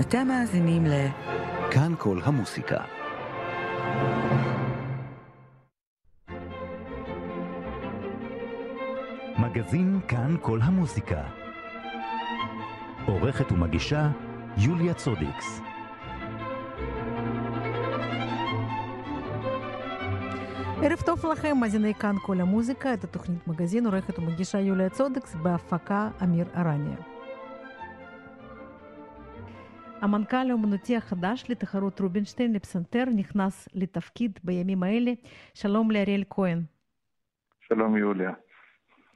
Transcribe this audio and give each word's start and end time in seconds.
אתם 0.00 0.28
מאזינים 0.28 0.86
ל... 0.86 0.92
כאן 1.70 1.92
כל 1.98 2.18
המוסיקה. 2.24 2.80
מגזין 9.38 10.00
כאן 10.08 10.36
כל 10.42 10.58
המוסיקה. 10.62 11.22
עורכת 13.06 13.52
ומגישה 13.52 14.08
יוליה 14.56 14.94
צודיקס. 14.94 15.60
ערב 20.82 21.00
טוב 21.06 21.26
לכם, 21.26 21.56
מאזיני 21.60 21.94
כאן 21.94 22.14
כל 22.22 22.40
המוזיקה, 22.40 22.94
את 22.94 23.04
התוכנית 23.04 23.48
מגזין, 23.48 23.86
עורכת 23.86 24.18
ומגישה 24.18 24.60
יוליה 24.60 24.90
צודקס, 24.90 25.34
בהפקה 25.34 26.08
אמיר 26.22 26.46
ארניה. 26.56 27.13
המנכ"ל 30.04 30.50
האומנותי 30.50 30.96
החדש 30.96 31.44
לתחרות 31.48 32.00
רובינשטיין 32.00 32.52
לפסנתר 32.52 33.04
נכנס 33.16 33.68
לתפקיד 33.74 34.38
בימים 34.44 34.82
האלה. 34.82 35.12
שלום 35.54 35.90
לאריאל 35.90 36.24
כהן. 36.30 36.62
שלום 37.60 37.96
יוליה. 37.96 38.32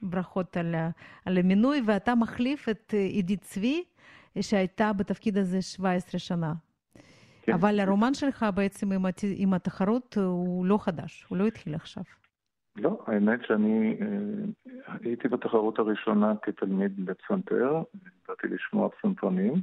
ברכות 0.01 0.57
על, 0.57 0.75
על 1.25 1.37
המינוי, 1.37 1.81
ואתה 1.85 2.15
מחליף 2.15 2.69
את 2.69 2.93
עידית 2.93 3.41
צבי, 3.41 3.83
שהייתה 4.41 4.93
בתפקיד 4.93 5.37
הזה 5.37 5.61
17 5.61 6.19
שנה. 6.19 6.53
כן. 7.41 7.53
אבל 7.53 7.79
הרומן 7.79 8.13
שלך 8.13 8.45
בעצם 8.55 8.91
עם, 8.91 9.05
הת... 9.05 9.21
עם 9.35 9.53
התחרות 9.53 10.17
הוא 10.17 10.65
לא 10.65 10.77
חדש, 10.77 11.25
הוא 11.29 11.37
לא 11.37 11.47
התחיל 11.47 11.75
עכשיו. 11.75 12.03
לא, 12.75 13.03
האמת 13.07 13.39
שאני 13.47 13.97
אה, 14.01 14.87
הייתי 15.03 15.27
בתחרות 15.27 15.79
הראשונה 15.79 16.33
כתלמיד 16.41 17.09
לפסנתר, 17.09 17.83
באתי 18.27 18.47
לשמוע 18.47 18.89
פסנתרנים. 18.89 19.53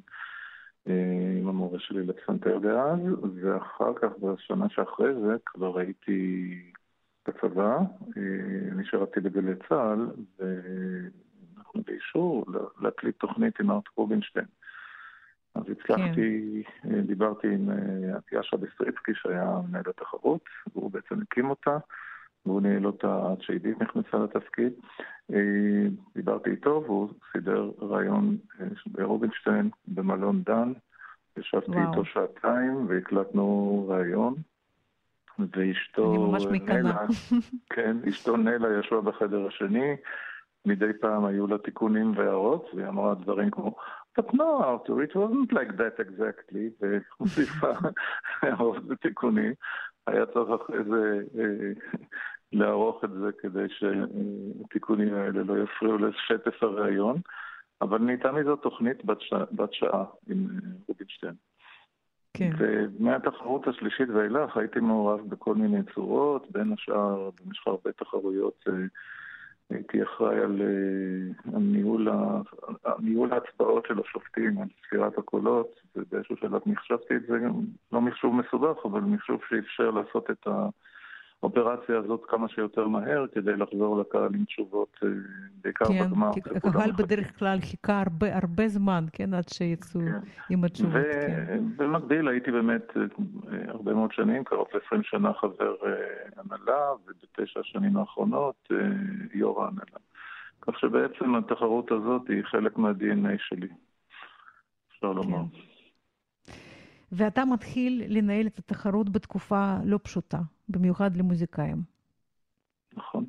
אה, 0.89 1.39
עם 1.41 1.49
המורה 1.49 1.79
שלי 1.79 2.07
לפסנתר 2.07 2.59
דאז, 2.59 3.01
ואחר 3.35 3.93
כך, 3.95 4.09
בשנה 4.23 4.69
שאחרי 4.69 5.15
זה, 5.15 5.37
כבר 5.47 5.79
הייתי 5.79 6.55
בצבא, 7.29 7.79
אה, 8.17 8.73
אני 8.73 8.85
שירתי 8.85 9.21
בגלי 9.21 9.53
צה"ל, 9.69 10.07
ואנחנו 10.39 11.83
באישור 11.87 12.47
להקליט 12.81 13.19
תוכנית 13.19 13.61
עם 13.61 13.71
ארט 13.71 13.85
רובינשטיין. 13.97 14.47
אז 15.55 15.63
הצלחתי, 15.71 16.63
כן. 16.83 16.95
אה, 16.95 17.01
דיברתי 17.01 17.49
עם 17.55 17.69
יאשה 18.33 18.57
בסטריצקי 18.57 19.13
שהיה 19.15 19.61
מנהל 19.69 19.85
התחרות, 19.87 20.45
והוא 20.75 20.91
בעצם 20.91 21.23
הקים 21.23 21.51
אותה, 21.51 21.79
והוא 22.47 22.61
ניהל 22.61 22.87
אותה 22.87 23.31
עד 23.31 23.43
שעידית 23.43 23.83
נכנסה 23.83 24.17
לתפקיד. 24.17 24.73
דיברתי 26.15 26.51
איתו 26.51 26.83
והוא 26.87 27.09
סידר 27.33 27.71
רעיון 27.83 28.37
ברובינשטיין 28.87 29.71
במלון 29.89 30.43
דן. 30.43 30.73
ישבתי 31.37 31.71
וואו. 31.71 31.91
איתו 31.91 32.05
שעתיים 32.05 32.87
והקלטנו 32.89 33.87
ראיון. 33.89 34.35
ואשתו 35.39 36.31
נלה, 36.67 37.07
כן, 37.75 37.97
אשתו 38.09 38.37
נלה 38.37 38.79
ישבה 38.81 39.01
בחדר 39.01 39.47
השני, 39.47 39.97
מדי 40.67 40.93
פעם 41.01 41.25
היו 41.25 41.47
לה 41.47 41.59
תיקונים 41.59 42.13
והערות, 42.17 42.71
והיא 42.75 42.89
אמרה 42.89 43.15
דברים 43.15 43.51
כמו, 43.51 43.77
But 44.19 44.33
no, 44.33 44.63
Arthur, 44.65 45.03
it 45.03 45.15
wasn't 45.15 45.53
like 45.53 45.77
that 45.77 46.01
exactly, 46.01 46.71
ומוסיפה 46.81 47.73
הערות 48.43 48.83
ותיקונים. 48.89 49.53
היה 50.07 50.27
צריך 50.27 50.61
אחרי 50.63 50.85
זה 50.85 51.23
לערוך 52.53 53.05
את 53.05 53.11
זה 53.11 53.31
כדי 53.39 53.67
שהתיקונים 53.69 55.15
האלה 55.15 55.43
לא 55.43 55.55
יפריעו 55.63 55.99
לשטף 55.99 56.63
הראיון. 56.63 57.21
אבל 57.81 57.99
נהייתה 57.99 58.33
מזו 58.33 58.57
תוכנית 58.57 59.05
בת, 59.05 59.21
ש... 59.21 59.33
בת 59.53 59.73
שעה 59.73 60.05
עם 60.29 60.47
אה, 60.51 60.71
רובינשטיין. 60.89 61.35
כן. 62.35 62.51
ומהתחרות 62.59 63.69
השלישית 63.69 64.09
ואילך 64.09 64.57
הייתי 64.57 64.81
מעורב 64.81 65.21
בכל 65.29 65.55
מיני 65.55 65.79
צורות, 65.95 66.51
בין 66.51 66.73
השאר 66.73 67.31
במשך 67.31 67.67
הרבה 67.67 67.93
תחרויות 67.93 68.65
אה, 68.69 68.73
הייתי 69.71 70.03
אחראי 70.03 70.39
על, 70.39 70.63
אה, 70.63 71.55
על 71.57 71.63
ניהול, 73.01 73.33
ההצבעות 73.33 73.87
של 73.87 74.01
השופטים, 74.01 74.59
על 74.59 74.69
ספירת 74.87 75.19
הקולות, 75.19 75.81
ובאיזשהו 75.97 76.37
שלב 76.37 76.61
מחשבתי 76.67 77.17
את 77.17 77.23
זה, 77.29 77.39
לא 77.93 78.01
מחשוב 78.01 78.35
מסובך, 78.35 78.77
אבל 78.85 79.01
מחשוב 79.01 79.41
שאפשר 79.49 79.91
לעשות 79.91 80.31
את 80.31 80.47
ה... 80.47 80.69
האופרציה 81.43 81.99
הזאת 81.99 82.23
כמה 82.29 82.49
שיותר 82.49 82.89
מהר 82.89 83.27
כדי 83.33 83.57
לחזור 83.57 84.01
לקהל 84.01 84.35
עם 84.35 84.45
תשובות, 84.45 84.97
אה, 85.03 85.09
בעיקר 85.63 85.85
כן, 85.85 86.05
בגמר. 86.07 86.31
כן, 86.33 86.69
הקהל 86.69 86.93
בדרך 86.93 87.39
כלל 87.39 87.59
חיכה 87.61 88.01
הרבה, 88.01 88.37
הרבה 88.37 88.69
זמן, 88.69 89.05
כן, 89.13 89.35
עד 89.35 89.49
שיצאו 89.49 90.01
כן. 90.01 90.19
עם 90.51 90.65
התשובות. 90.65 90.93
ובמקביל 90.97 92.23
כן. 92.23 92.29
הייתי 92.29 92.51
באמת 92.51 92.97
אה, 92.97 93.03
הרבה 93.69 93.95
מאוד 93.95 94.13
שנים, 94.13 94.45
קרוב 94.45 94.67
ל-20 94.75 95.03
שנה 95.03 95.33
חבר 95.35 95.75
אה, 95.87 95.93
הנהלה, 96.37 96.93
ובתשע 97.07 97.61
השנים 97.61 97.97
האחרונות 97.97 98.69
יו"ר 99.35 99.65
ההנהלה. 99.65 99.99
כך 100.61 100.79
שבעצם 100.79 101.35
התחרות 101.35 101.93
הזאת 101.93 102.29
היא 102.29 102.43
חלק 102.45 102.79
מה-DNA 102.79 103.39
שלי, 103.39 103.69
אפשר 104.89 105.13
כן. 105.13 105.17
לומר. 105.17 105.43
ואתה 107.13 107.45
מתחיל 107.45 108.03
לנהל 108.09 108.47
את 108.47 108.59
התחרות 108.59 109.11
בתקופה 109.11 109.75
לא 109.85 109.99
פשוטה. 110.03 110.39
במיוחד 110.69 111.17
למוזיקאים. 111.17 111.77
נכון. 112.97 113.25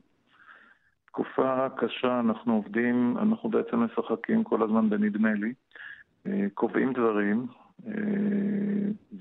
תקופה 1.06 1.68
קשה, 1.78 2.20
אנחנו 2.20 2.54
עובדים, 2.54 3.18
אנחנו 3.18 3.50
בעצם 3.50 3.80
משחקים 3.80 4.44
כל 4.44 4.64
הזמן 4.64 4.90
בנדמה 4.90 5.34
לי, 5.34 5.54
אה, 6.28 6.46
קובעים 6.54 6.94
דברים 6.94 7.48
אה, 7.88 7.94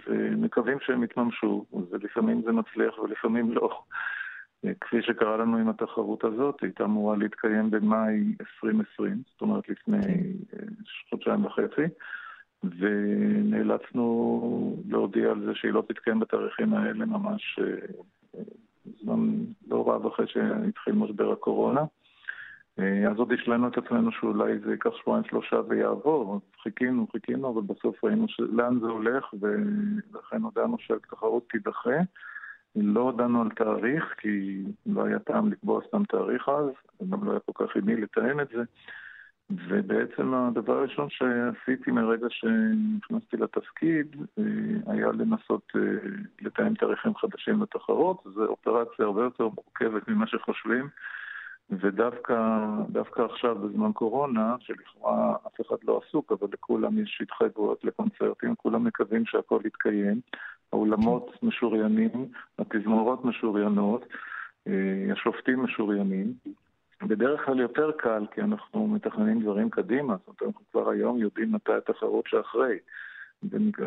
ומקווים 0.06 0.78
שהם 0.80 1.02
יתממשו, 1.02 1.64
ולפעמים 1.90 2.42
זה 2.42 2.52
מצליח 2.52 2.98
ולפעמים 2.98 3.52
לא. 3.52 3.82
אה, 4.64 4.72
כפי 4.80 5.02
שקרה 5.02 5.36
לנו 5.36 5.56
עם 5.56 5.68
התחרות 5.68 6.24
הזאת, 6.24 6.60
היא 6.60 6.66
הייתה 6.68 6.84
אמורה 6.84 7.16
להתקיים 7.16 7.70
במאי 7.70 8.34
2020, 8.40 9.22
זאת 9.32 9.40
אומרת 9.40 9.68
לפני 9.68 10.02
כן. 10.50 10.66
חודשיים 11.10 11.44
וחצי. 11.44 11.86
ונאלצנו 12.64 14.76
להודיע 14.88 15.30
על 15.30 15.46
זה 15.46 15.54
שהיא 15.54 15.72
לא 15.72 15.82
תתקיים 15.88 16.20
בתאריכים 16.20 16.74
האלה 16.74 17.06
ממש 17.06 17.58
אה, 17.62 17.86
זמן 19.02 19.30
לא 19.68 19.94
רב 19.94 20.06
אחרי 20.06 20.26
שהתחיל 20.26 20.94
משבר 20.94 21.32
הקורונה. 21.32 21.80
אה, 22.78 23.10
אז 23.10 23.18
עוד 23.18 23.32
השלנו 23.32 23.68
את 23.68 23.78
עצמנו 23.78 24.12
שאולי 24.12 24.58
זה 24.58 24.70
ייקח 24.70 24.90
שבועיים 25.00 25.24
שלושה 25.24 25.56
ויעבור, 25.68 26.40
חיכינו, 26.62 27.06
חיכינו, 27.12 27.54
אבל 27.54 27.62
בסוף 27.62 28.04
ראינו 28.04 28.26
לאן 28.38 28.80
זה 28.80 28.86
הולך, 28.86 29.34
ולכן 29.40 30.42
הודענו 30.42 30.76
שהתחרות 30.78 31.48
תידחה. 31.50 32.00
לא 32.76 33.00
הודענו 33.00 33.42
על 33.42 33.50
תאריך, 33.50 34.14
כי 34.18 34.62
לא 34.86 35.04
היה 35.04 35.18
טעם 35.18 35.52
לקבוע 35.52 35.80
סתם 35.88 36.04
תאריך 36.04 36.48
אז, 36.48 36.70
וגם 37.00 37.24
לא 37.24 37.30
היה 37.30 37.40
כל 37.40 37.66
כך 37.66 37.76
עם 37.76 37.86
מי 37.86 37.96
לתאם 37.96 38.40
את 38.40 38.48
זה. 38.48 38.62
ובעצם 39.50 40.34
הדבר 40.34 40.78
הראשון 40.78 41.08
שעשיתי 41.10 41.90
מרגע 41.90 42.26
שנכנסתי 42.30 43.36
לתפקיד 43.36 44.16
אה, 44.38 44.42
היה 44.92 45.06
לנסות 45.06 45.72
אה, 45.76 45.80
לתאם 46.40 46.74
תאריכים 46.74 47.14
חדשים 47.16 47.62
לתחרות. 47.62 48.24
זו 48.34 48.44
אופרציה 48.44 49.04
הרבה 49.04 49.22
יותר 49.24 49.48
מורכבת 49.48 50.08
ממה 50.08 50.26
שחושבים, 50.26 50.88
ודווקא 51.70 53.22
עכשיו 53.30 53.54
בזמן 53.54 53.92
קורונה, 53.92 54.56
שלכאורה 54.60 55.36
אף 55.46 55.60
אחד 55.60 55.76
לא 55.84 56.00
עסוק, 56.06 56.32
אבל 56.32 56.48
לכולם 56.52 56.98
יש 56.98 57.18
התחייבויות 57.22 57.84
לקונצרטים, 57.84 58.54
כולם 58.54 58.84
מקווים 58.84 59.26
שהכל 59.26 59.60
יתקיים. 59.64 60.20
האולמות 60.72 61.42
משוריינים, 61.42 62.28
התזמורות 62.58 63.24
משוריינות, 63.24 64.06
אה, 64.66 65.12
השופטים 65.12 65.62
משוריינים. 65.62 66.32
בדרך 67.02 67.44
כלל 67.44 67.60
יותר 67.60 67.90
קל, 67.92 68.26
כי 68.34 68.40
אנחנו 68.40 68.86
מתכננים 68.86 69.42
דברים 69.42 69.70
קדימה, 69.70 70.16
זאת 70.16 70.26
אומרת, 70.28 70.42
אנחנו 70.42 70.64
כבר 70.72 70.90
היום 70.90 71.18
יודעים 71.18 71.52
מתי 71.52 71.72
התחרות 71.72 72.24
שאחרי. 72.26 72.78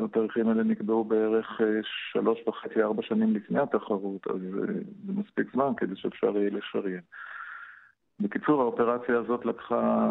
התאריכים 0.04 0.50
האלה 0.50 0.64
נקבעו 0.64 1.04
בערך 1.04 1.62
אה, 1.62 1.80
שלוש 1.84 2.40
וחצי, 2.48 2.84
ארבע 2.84 3.04
שנים 3.04 3.36
לפני 3.36 3.60
התחרות, 3.60 4.28
אז 4.28 4.36
אה, 4.36 4.74
זה 5.06 5.14
מספיק 5.14 5.54
זמן 5.54 5.72
כדי 5.78 5.96
שאפשר 5.96 6.38
יהיה 6.38 6.50
לשריין. 6.50 7.02
בקיצור, 8.20 8.62
האופרציה 8.62 9.18
הזאת 9.18 9.46
לקחה, 9.46 10.08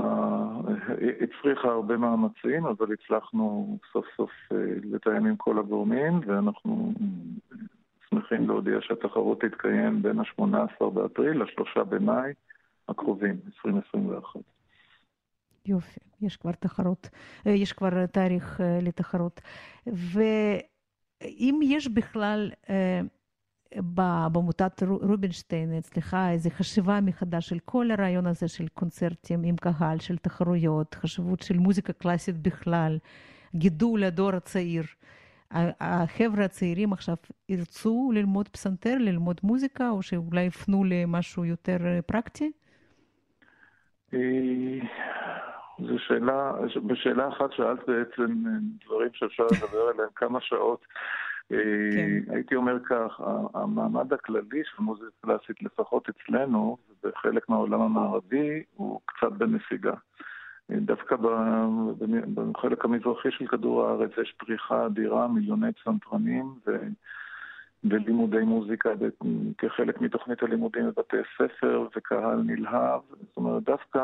אה, 0.68 1.10
הצריכה 1.20 1.68
הרבה 1.68 1.96
מאמצים, 1.96 2.66
אבל 2.66 2.92
הצלחנו 2.92 3.78
סוף 3.92 4.06
סוף 4.16 4.30
לתאם 4.84 5.26
עם 5.26 5.36
כל 5.36 5.58
הגורמים, 5.58 6.20
ואנחנו 6.26 6.92
שמחים 8.10 8.46
להודיע 8.46 8.78
שהתחרות 8.80 9.40
תתקיים 9.40 10.02
בין 10.02 10.18
ה-18 10.18 10.90
באפריל 10.90 11.42
ל-3 11.42 11.84
במאי. 11.84 12.32
הקרובים, 12.88 13.40
2021. 13.46 14.40
יופי, 15.66 16.00
יש 16.20 16.36
כבר 16.36 16.52
תחרות, 16.52 17.08
אה, 17.46 17.52
יש 17.52 17.72
כבר 17.72 18.06
תאריך 18.06 18.60
אה, 18.60 18.78
לתחרות. 18.82 19.40
ואם 19.86 21.60
יש 21.62 21.88
בכלל 21.88 22.50
אה, 22.70 23.00
בעמותת 23.76 24.82
רובינשטיין 24.82 25.78
אצלך 25.78 26.16
איזו 26.30 26.50
חשיבה 26.50 27.00
מחדש 27.00 27.48
של 27.48 27.58
כל 27.58 27.90
הרעיון 27.90 28.26
הזה 28.26 28.48
של 28.48 28.68
קונצרטים 28.68 29.42
עם 29.42 29.56
קהל, 29.56 29.98
של 29.98 30.18
תחרויות, 30.18 30.94
חשיבות 30.94 31.42
של 31.42 31.58
מוזיקה 31.58 31.92
קלאסית 31.92 32.38
בכלל, 32.38 32.98
גידול 33.54 34.04
הדור 34.04 34.34
הצעיר. 34.34 34.84
החבר'ה 35.80 36.44
הצעירים 36.44 36.92
עכשיו 36.92 37.16
ירצו 37.48 38.10
ללמוד 38.14 38.48
פסנתר, 38.48 38.98
ללמוד 38.98 39.40
מוזיקה, 39.42 39.90
או 39.90 40.02
שאולי 40.02 40.42
יפנו 40.42 40.84
למשהו 40.84 41.44
יותר 41.44 41.76
פרקטי? 42.06 42.50
זו 45.78 45.98
שאלה, 45.98 46.52
בשאלה 46.86 47.28
אחת 47.28 47.52
שאלת 47.52 47.88
בעצם 47.88 48.34
דברים 48.84 49.08
שאפשר 49.12 49.44
לדבר 49.44 49.88
עליהם 49.94 50.08
כמה 50.14 50.40
שעות. 50.40 50.86
כן. 51.48 51.54
הייתי 52.28 52.54
אומר 52.54 52.78
כך, 52.84 53.20
המעמד 53.54 54.12
הכללי 54.12 54.62
של 54.64 54.82
מוזיקה 54.82 55.10
קלאסית, 55.20 55.62
לפחות 55.62 56.08
אצלנו, 56.08 56.76
ובחלק 57.04 57.48
מהעולם 57.48 57.80
המערבי, 57.80 58.62
הוא 58.74 59.00
קצת 59.06 59.32
בנסיגה. 59.32 59.94
דווקא 60.70 61.16
בחלק 62.34 62.84
המזרחי 62.84 63.30
של 63.30 63.46
כדור 63.46 63.86
הארץ 63.86 64.10
יש 64.22 64.34
פריחה 64.38 64.86
אדירה, 64.86 65.28
מיליוני 65.28 65.72
צנתרנים 65.84 66.46
ו... 66.66 66.76
ולימודי 67.84 68.40
מוזיקה 68.40 68.90
כחלק 69.58 70.00
מתוכנית 70.00 70.42
הלימודים 70.42 70.86
בבתי 70.86 71.16
ספר 71.36 71.86
וקהל 71.96 72.42
נלהב. 72.44 73.00
זאת 73.20 73.36
אומרת, 73.36 73.62
דווקא 73.62 74.02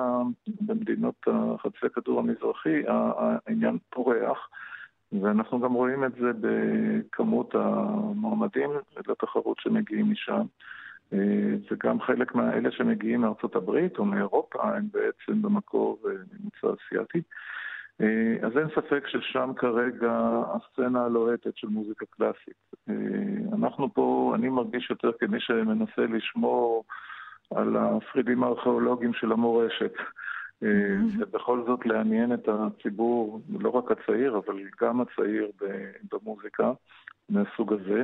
במדינות 0.61 1.25
חצי 1.59 1.87
הכדור 1.87 2.19
המזרחי 2.21 2.83
העניין 2.87 3.79
פורח, 3.91 4.49
ואנחנו 5.23 5.61
גם 5.61 5.73
רואים 5.73 6.05
את 6.05 6.13
זה 6.15 6.31
בכמות 6.41 7.55
המועמדים 7.55 8.71
לתחרות 9.09 9.57
שמגיעים 9.61 10.11
משם. 10.11 10.43
וגם 11.71 12.01
חלק 12.01 12.35
מהאלה 12.35 12.71
שמגיעים 12.71 13.21
מארצות 13.21 13.57
הברית 13.57 13.99
או 13.99 14.05
מאירופה 14.05 14.77
הם 14.77 14.89
בעצם 14.93 15.43
במקור 15.43 15.99
ממוצא 16.05 16.77
אסייתי. 16.81 17.23
אז 18.43 18.59
אין 18.59 18.69
ספק 18.75 19.05
ששם 19.07 19.51
כרגע 19.57 20.43
הסצנה 20.55 21.05
הלוהטת 21.05 21.57
של 21.57 21.69
מוזיקה 21.69 22.07
קלאסית. 22.11 22.75
אנחנו 23.53 23.95
פה, 23.95 24.33
אני 24.35 24.49
מרגיש 24.49 24.91
יותר 24.91 25.11
כמי 25.21 25.41
שמנסה 25.41 26.03
לשמור 26.03 26.85
על 27.55 27.77
הפרידים 27.77 28.45
הארכיאולוגיים 28.45 29.15
של 29.15 29.33
המורשת. 29.33 29.93
ובכל 31.19 31.63
זאת 31.67 31.87
לעניין 31.87 32.35
את 32.35 32.49
הציבור, 32.49 33.41
לא 33.61 33.71
רק 33.71 33.91
הצעיר, 33.91 34.37
אבל 34.37 34.61
גם 34.81 35.01
הצעיר 35.01 35.51
במוזיקה 36.13 36.73
מהסוג 37.29 37.73
הזה. 37.73 38.03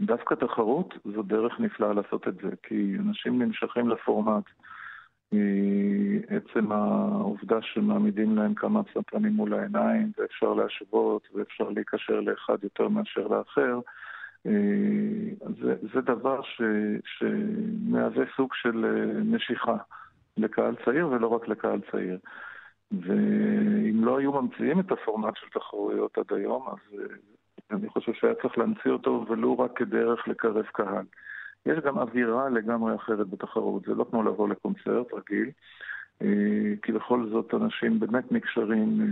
דווקא 0.00 0.34
תחרות 0.34 0.94
זו 1.04 1.22
דרך 1.22 1.60
נפלאה 1.60 1.92
לעשות 1.92 2.28
את 2.28 2.34
זה, 2.34 2.48
כי 2.62 2.96
אנשים 2.98 3.42
נמשכים 3.42 3.88
לפורמט. 3.88 4.44
עצם 6.28 6.72
העובדה 6.72 7.62
שמעמידים 7.62 8.36
להם 8.36 8.54
כמה 8.54 8.80
צנפנים 8.94 9.32
מול 9.32 9.54
העיניים, 9.54 10.12
ואפשר 10.18 10.54
להשוות, 10.54 11.28
ואפשר 11.34 11.70
להיקשר 11.70 12.20
לאחד 12.20 12.64
יותר 12.64 12.88
מאשר 12.88 13.26
לאחר, 13.26 13.80
זה, 15.60 15.74
זה 15.94 16.00
דבר 16.00 16.42
ש, 16.42 16.62
שמהווה 17.04 18.24
סוג 18.36 18.54
של 18.54 18.84
משיכה 19.24 19.76
לקהל 20.36 20.74
צעיר 20.84 21.08
ולא 21.08 21.26
רק 21.26 21.48
לקהל 21.48 21.80
צעיר. 21.90 22.18
ואם 22.92 24.04
לא 24.04 24.18
היו 24.18 24.32
ממציאים 24.32 24.80
את 24.80 24.92
הפורמט 24.92 25.36
של 25.36 25.46
תחרויות 25.48 26.18
עד 26.18 26.36
היום, 26.36 26.68
אז 26.68 27.00
אני 27.70 27.88
חושב 27.88 28.12
שהיה 28.12 28.34
צריך 28.42 28.58
להמציא 28.58 28.90
אותו 28.90 29.26
ולו 29.28 29.58
רק 29.58 29.78
כדרך 29.78 30.28
לקרב 30.28 30.64
קהל. 30.72 31.04
יש 31.66 31.78
גם 31.78 31.98
אווירה 31.98 32.48
לגמרי 32.48 32.94
אחרת 32.94 33.28
בתחרות, 33.28 33.82
זה 33.86 33.94
לא 33.94 34.06
כמו 34.10 34.22
לבוא 34.22 34.48
לקונצרט 34.48 35.06
רגיל, 35.12 35.50
אה, 36.22 36.74
כי 36.82 36.92
בכל 36.92 37.26
זאת 37.28 37.54
אנשים 37.54 38.00
באמת 38.00 38.32
נקשרים 38.32 39.00
אה, 39.00 39.06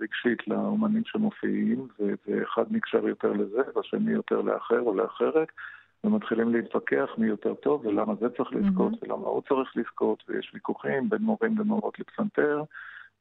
רגשית 0.00 0.48
לאומנים 0.48 1.02
שמופיעים, 1.04 1.88
ואחד 2.26 2.64
נקשר 2.70 3.08
יותר 3.08 3.32
לזה, 3.32 3.62
והשני 3.74 4.12
יותר 4.12 4.40
לאחר 4.40 4.80
או 4.80 4.94
לאחרת, 4.94 5.48
ומתחילים 6.04 6.54
להתווכח 6.54 7.10
מי 7.18 7.26
יותר 7.26 7.54
טוב 7.54 7.86
ולמה 7.86 8.14
זה 8.14 8.28
צריך 8.36 8.52
לזכות 8.52 8.92
mm-hmm. 8.92 9.06
ולמה 9.06 9.26
הוא 9.26 9.42
צריך 9.48 9.76
לזכות, 9.76 10.24
ויש 10.28 10.50
ויכוחים 10.54 11.08
בין 11.10 11.22
מורים 11.22 11.60
ומורות 11.60 11.98
לפסנתר, 11.98 12.62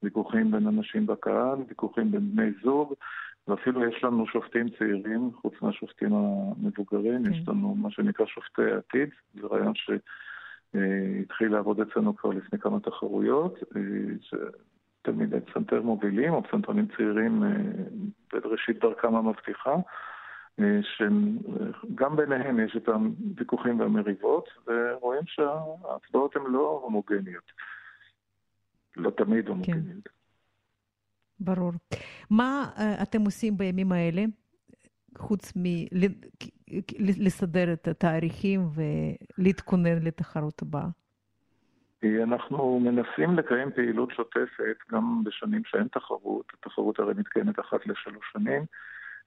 ויכוחים 0.04 0.52
בין 0.52 0.68
אנשים 0.68 1.06
בקהל, 1.06 1.58
ויכוחים 1.68 2.12
בין 2.12 2.36
בני 2.36 2.52
זוג. 2.64 2.94
ואפילו 3.52 3.88
יש 3.88 4.04
לנו 4.04 4.28
שופטים 4.28 4.70
צעירים, 4.70 5.32
חוץ 5.42 5.54
מהשופטים 5.62 6.14
המבוגרים, 6.14 7.26
כן. 7.26 7.34
יש 7.34 7.48
לנו 7.48 7.76
מה 7.76 7.92
שנקרא 7.92 8.26
שופטי 8.26 8.62
העתיד, 8.62 9.10
זה 9.34 9.48
רעיון 9.48 9.74
שהתחיל 9.76 11.52
לעבוד 11.52 11.80
אצלנו 11.82 12.16
כבר 12.16 12.30
לפני 12.30 12.60
כמה 12.60 12.80
תחרויות, 12.80 13.60
שתלמידי 14.22 15.40
פסנתר 15.42 15.82
מובילים 15.82 16.34
או 16.34 16.44
פסנתרנים 16.44 16.88
צעירים 16.98 17.44
בראשית 18.34 18.80
דרכם 18.80 19.16
המבטיחה, 19.16 19.76
שגם 20.82 22.16
ביניהם 22.16 22.60
יש 22.60 22.78
את 22.78 22.90
הוויכוחים 22.90 23.80
והמריבות, 23.80 24.50
ורואים 24.68 25.24
שההצבעות 25.26 26.36
הן 26.36 26.44
לא 26.48 26.82
הומוגניות. 26.84 27.52
לא 28.96 29.10
תמיד. 29.10 29.48
הומוגניות. 29.48 30.04
כן. 30.04 30.21
ברור. 31.42 31.72
מה 32.30 32.66
uh, 32.76 32.82
אתם 33.04 33.22
עושים 33.22 33.58
בימים 33.58 33.92
האלה, 33.92 34.24
חוץ 35.18 35.54
מלסדר 37.00 37.74
את 37.74 37.88
התאריכים 37.88 38.62
ולהתכונן 39.38 40.04
לתחרות 40.04 40.62
הבאה? 40.62 40.88
אנחנו 42.04 42.80
מנסים 42.80 43.36
לקיים 43.38 43.72
פעילות 43.72 44.12
שוטפת 44.12 44.78
גם 44.92 45.24
בשנים 45.24 45.62
שאין 45.66 45.88
תחרות. 45.88 46.46
התחרות 46.54 47.00
הרי 47.00 47.14
מתקיימת 47.18 47.60
אחת 47.60 47.88
לשלוש 47.88 48.32
שנים, 48.34 48.66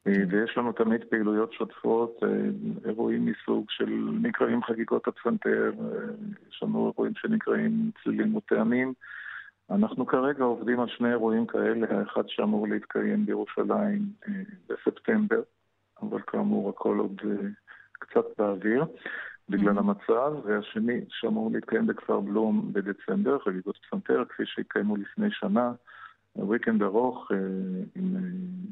כן. 0.05 0.11
ויש 0.31 0.59
לנו 0.59 0.73
תמיד 0.73 1.05
פעילויות 1.05 1.53
שוטפות, 1.53 2.21
אה, 2.23 2.29
אירועים 2.85 3.27
מסוג 3.27 3.67
של 3.69 4.09
נקראים 4.23 4.63
חגיגות 4.63 5.09
הפסנתר, 5.09 5.73
אה, 5.81 5.85
יש 6.51 6.63
לנו 6.63 6.87
אירועים 6.87 7.13
שנקראים 7.17 7.91
צלילים 8.03 8.37
וטעמים. 8.37 8.93
אנחנו 9.71 10.07
כרגע 10.07 10.45
עובדים 10.45 10.81
על 10.81 10.89
שני 10.89 11.11
אירועים 11.11 11.47
כאלה, 11.47 11.87
האחד 11.91 12.29
שאמור 12.29 12.69
להתקיים 12.69 13.27
בירושלים 13.27 14.03
אה, 14.29 14.33
בספטמבר, 14.69 15.43
אבל 16.03 16.21
כאמור 16.27 16.69
הכל 16.69 16.99
עוד 16.99 17.21
אה, 17.25 17.49
קצת 17.93 18.25
באוויר 18.39 18.85
בגלל 19.49 19.77
mm-hmm. 19.77 19.81
המצב, 19.81 20.33
והשני 20.45 21.01
שאמור 21.09 21.51
להתקיים 21.53 21.87
בכפר 21.87 22.21
בלום 22.21 22.73
בדצמבר, 22.73 23.39
חגיגות 23.39 23.77
פסנתר, 23.77 24.25
כפי 24.29 24.43
שהתקיימו 24.47 24.97
לפני 24.97 25.31
שנה, 25.31 25.73
וויקנד 26.37 26.83
ארוך 26.83 27.31
אה, 27.33 27.37
עם 27.97 28.17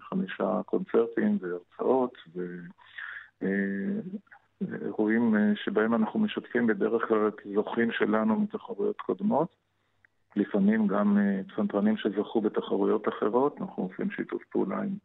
חמישה 0.00 0.60
קונצרטים 0.66 1.38
והרצאות, 1.40 2.14
ואירועים 4.60 5.34
שבהם 5.54 5.94
אנחנו 5.94 6.20
משתפים 6.20 6.66
בדרך 6.66 7.08
כלל 7.08 7.28
את 7.28 7.36
זוכים 7.54 7.92
שלנו 7.92 8.40
מתחרויות 8.40 9.00
קודמות. 9.00 9.61
לפעמים 10.36 10.86
גם 10.86 11.18
אה, 11.18 11.40
פסנתרנים 11.52 11.96
שזכו 11.96 12.40
בתחרויות 12.40 13.08
אחרות, 13.08 13.56
אנחנו 13.60 13.82
עושים 13.82 14.10
שיתוף 14.10 14.42
פעולה 14.50 14.82
עם 14.82 14.96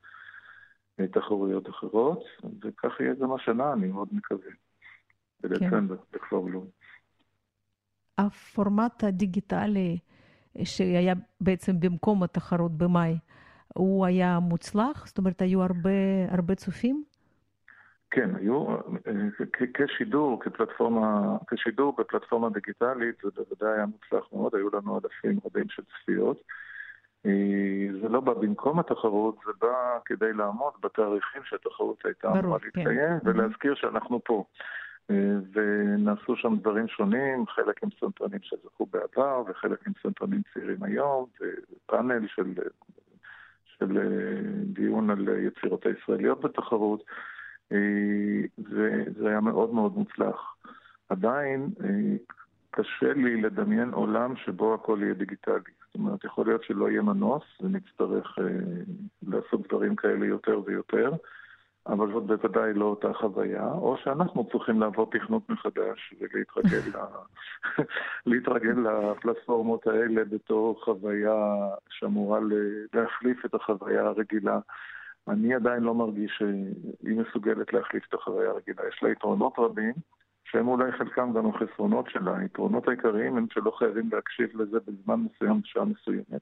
אה, 1.00 1.08
תחרויות 1.08 1.70
אחרות, 1.70 2.24
וכך 2.64 3.00
יהיה 3.00 3.14
גם 3.14 3.34
השנה, 3.34 3.74
אני 3.74 3.88
מאוד 3.88 4.08
מקווה, 4.12 4.52
בדצמבר, 5.42 5.98
כן. 5.98 6.04
בכפר 6.14 6.40
בלום. 6.40 6.66
הפורמט 8.18 9.04
הדיגיטלי 9.04 9.98
שהיה 10.64 11.14
בעצם 11.42 11.80
במקום 11.80 12.24
התחרות 12.24 12.78
במאי, 12.78 13.18
הוא 13.74 14.06
היה 14.06 14.40
מוצלח? 14.40 15.08
זאת 15.08 15.18
אומרת, 15.18 15.42
היו 15.42 15.64
הרבה, 15.64 15.90
הרבה 16.30 16.56
צופים? 16.56 17.04
כן, 18.12 18.36
היו, 18.36 18.68
אה, 19.08 19.46
כשידור, 19.74 20.40
כפלטפורמה, 20.40 21.38
כשידור 21.48 21.96
בפלטפורמה 21.98 22.50
דיגיטלית, 22.50 23.16
זה 23.24 23.30
בוודאי 23.36 23.76
היה 23.76 23.86
מוצלח 23.86 24.34
מאוד, 24.34 24.56
היו 24.56 24.70
לנו 24.74 25.00
אלפים 25.04 25.40
רבים 25.46 25.70
של 25.70 25.84
צפיות. 25.84 26.42
אה, 27.26 28.00
זה 28.02 28.10
לא 28.10 28.20
בא 28.20 28.34
במקום 28.34 28.80
התחרות, 28.80 29.36
זה 29.46 29.52
בא 29.62 30.00
כדי 30.06 30.34
לעמוד 30.34 30.74
בתאריכים 30.84 31.42
שהתחרות 31.44 32.06
הייתה 32.06 32.32
אמורה 32.40 32.60
כן. 32.60 32.66
להתקיים, 32.66 33.20
כן. 33.24 33.30
ולהזכיר 33.30 33.76
שאנחנו 33.76 34.22
פה. 34.24 34.44
אה, 35.12 35.16
ונעשו 35.54 36.36
שם 36.36 36.56
דברים 36.56 36.88
שונים, 36.88 37.48
חלק 37.48 37.84
עם 37.84 37.90
פסנתרנים 38.00 38.40
שזכו 38.42 38.86
בעבר, 38.86 39.44
וחלק 39.48 39.88
עם 39.88 39.94
פסנתרנים 40.04 40.42
צעירים 40.54 40.84
היום, 40.84 41.26
ופאנל 41.42 42.28
של, 42.28 42.54
של 43.66 44.00
דיון 44.64 45.10
על 45.10 45.28
יצירות 45.28 45.86
הישראליות 45.86 46.42
בתחרות. 46.42 47.04
זה, 48.58 49.04
זה 49.18 49.30
היה 49.30 49.42
מאוד 49.42 49.74
מאוד 49.74 49.98
מוצלח. 49.98 50.56
עדיין 51.10 51.70
אה, 51.84 52.16
קשה 52.72 53.14
לי 53.14 53.42
לדמיין 53.42 53.90
עולם 53.94 54.36
שבו 54.36 54.74
הכל 54.74 55.00
יהיה 55.02 55.14
דיגיטלי. 55.14 55.72
זאת 55.86 55.96
אומרת, 55.96 56.24
יכול 56.24 56.46
להיות 56.46 56.64
שלא 56.64 56.90
יהיה 56.90 57.02
מנוס 57.02 57.44
ונצטרך 57.62 58.40
אה, 58.40 58.44
לעשות 59.28 59.68
דברים 59.68 59.96
כאלה 59.96 60.26
יותר 60.26 60.62
ויותר, 60.66 61.12
אבל 61.88 62.14
זאת 62.14 62.24
בוודאי 62.24 62.74
לא 62.74 62.86
אותה 62.86 63.14
חוויה, 63.14 63.72
או 63.72 63.98
שאנחנו 64.04 64.48
צריכים 64.52 64.80
לעבור 64.80 65.10
תכנות 65.12 65.50
מחדש 65.50 66.14
ולהתרגל 66.20 66.98
ל... 66.98 66.98
להתרגל 68.30 68.76
לפלטפורמות 68.80 69.88
האלה 69.88 70.26
בתור 70.26 70.84
חוויה 70.84 71.36
שאמורה 71.90 72.40
להחליף 72.94 73.46
את 73.46 73.54
החוויה 73.54 74.02
הרגילה. 74.02 74.60
אני 75.28 75.54
עדיין 75.54 75.84
לא 75.84 75.96
מרגיש 75.96 76.32
שהיא 76.38 77.18
מסוגלת 77.18 77.74
להחליף 77.74 78.06
את 78.10 78.14
החוויה 78.14 78.50
הרגילה. 78.50 78.88
יש 78.88 79.04
לה 79.04 79.10
יתרונות 79.10 79.54
רבים, 79.58 79.94
שהם 80.44 80.68
אולי 80.68 80.92
חלקם 80.92 81.34
גם 81.34 81.50
החסרונות 81.50 82.10
שלה. 82.10 82.38
היתרונות 82.38 82.88
העיקריים 82.88 83.38
הם 83.38 83.46
שלא 83.54 83.72
חייבים 83.72 84.10
להקשיב 84.14 84.62
לזה 84.62 84.78
בזמן 84.88 85.20
מסוים, 85.20 85.62
בשעה 85.62 85.86
מסוימת, 85.86 86.42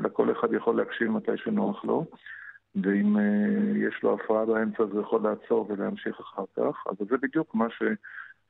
אלא 0.00 0.08
כל 0.08 0.32
אחד 0.32 0.52
יכול 0.52 0.76
להקשיב 0.76 1.10
מתי 1.10 1.36
שנוח 1.36 1.84
לו. 1.84 2.04
ואם 2.82 3.16
uh, 3.16 3.20
יש 3.76 4.02
לו 4.02 4.14
הפרעה 4.14 4.46
באמצע 4.46 4.82
הוא 4.82 5.00
יכול 5.00 5.22
לעצור 5.22 5.66
ולהמשיך 5.68 6.20
אחר 6.20 6.44
כך. 6.56 6.84
אז 6.86 6.96
זה 7.10 7.16
בדיוק 7.16 7.54
מה 7.54 7.70
ש... 7.70 7.82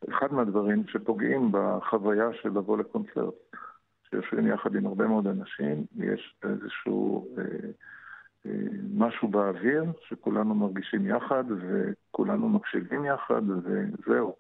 אחד 0.08 0.32
מהדברים 0.32 0.82
שפוגעים 0.88 1.52
בחוויה 1.52 2.28
של 2.42 2.48
לבוא 2.48 2.78
לקונצרט. 2.78 3.34
שיושבים 4.10 4.46
יחד 4.46 4.74
עם 4.74 4.86
הרבה 4.86 5.06
מאוד 5.06 5.26
אנשים, 5.26 5.84
יש 5.96 6.36
איזשהו 6.42 7.28
אה, 7.38 7.44
משהו 8.95 9.28
באוויר 9.28 9.85
שכולנו 10.09 10.54
מרגישים 10.54 11.07
יחד 11.07 11.45
וכולנו 11.49 12.49
מקשיבים 12.49 13.04
יחד 13.04 13.42
וזהו. 13.50 14.37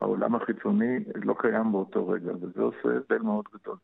העולם 0.00 0.34
החיצוני 0.34 0.98
לא 1.14 1.34
קיים 1.38 1.72
באותו 1.72 2.08
רגע, 2.08 2.32
וזה 2.40 2.62
עושה 2.62 2.88
הבדל 2.96 3.22
מאוד 3.22 3.44
גדול. 3.54 3.76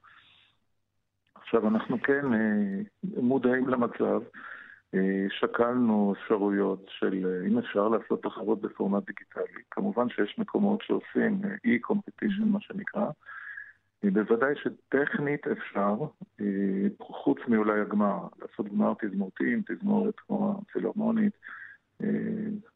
עכשיו, 1.34 1.68
אנחנו 1.68 2.02
כן 2.02 2.32
אה, 2.34 2.82
מודעים 3.16 3.68
למצב 3.68 4.22
אה, 4.94 5.26
שקלנו 5.30 6.14
אפשרויות 6.16 6.86
של 6.88 7.26
אה, 7.26 7.46
אם 7.46 7.58
אפשר 7.58 7.88
לעשות 7.88 8.22
תחרות 8.22 8.60
בפורמט 8.60 9.06
דיגיטלי. 9.06 9.62
כמובן 9.70 10.08
שיש 10.08 10.38
מקומות 10.38 10.82
שעושים 10.82 11.40
אה, 11.44 12.44
מה 12.44 12.60
שנקרא. 12.60 13.10
בוודאי 14.04 14.54
שטכנית 14.56 15.46
אפשר, 15.46 15.94
חוץ 17.00 17.38
מאולי 17.48 17.80
הגמר, 17.80 18.18
לעשות 18.40 18.68
גמר 18.68 18.92
תזמורתי 19.00 19.52
עם 19.52 19.62
תזמורת 19.66 20.14
כמו 20.18 20.60
הפילהרמונית, 20.62 21.32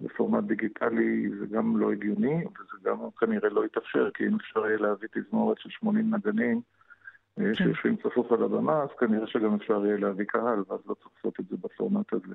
בפורמט 0.01 0.45
דיגיטלי 0.45 1.31
זה 1.39 1.47
גם 1.47 1.77
לא 1.77 1.93
הגיוני, 1.93 2.45
וזה 2.45 2.79
גם 2.85 2.97
כנראה 3.21 3.49
לא 3.49 3.65
יתאפשר, 3.65 4.11
כי 4.15 4.27
אם 4.27 4.35
אפשר 4.35 4.67
יהיה 4.67 4.79
להביא 4.79 5.09
תזמורת 5.13 5.59
של 5.59 5.71
80 5.71 6.15
נגנים, 6.15 6.61
כן. 7.37 7.55
שיושבים 7.55 7.97
צפוף 7.97 8.33
על 8.33 8.43
הבמה, 8.43 8.83
אז 8.83 8.89
כנראה 8.99 9.27
שגם 9.27 9.55
אפשר 9.55 9.87
יהיה 9.87 9.97
להביא 9.97 10.25
קהל, 10.25 10.63
ואז 10.69 10.81
לא 10.87 10.95
צריך 10.95 11.11
לעשות 11.17 11.41
את 11.41 11.45
זה 11.51 11.57
בפורמט 11.61 12.13
הזה. 12.13 12.35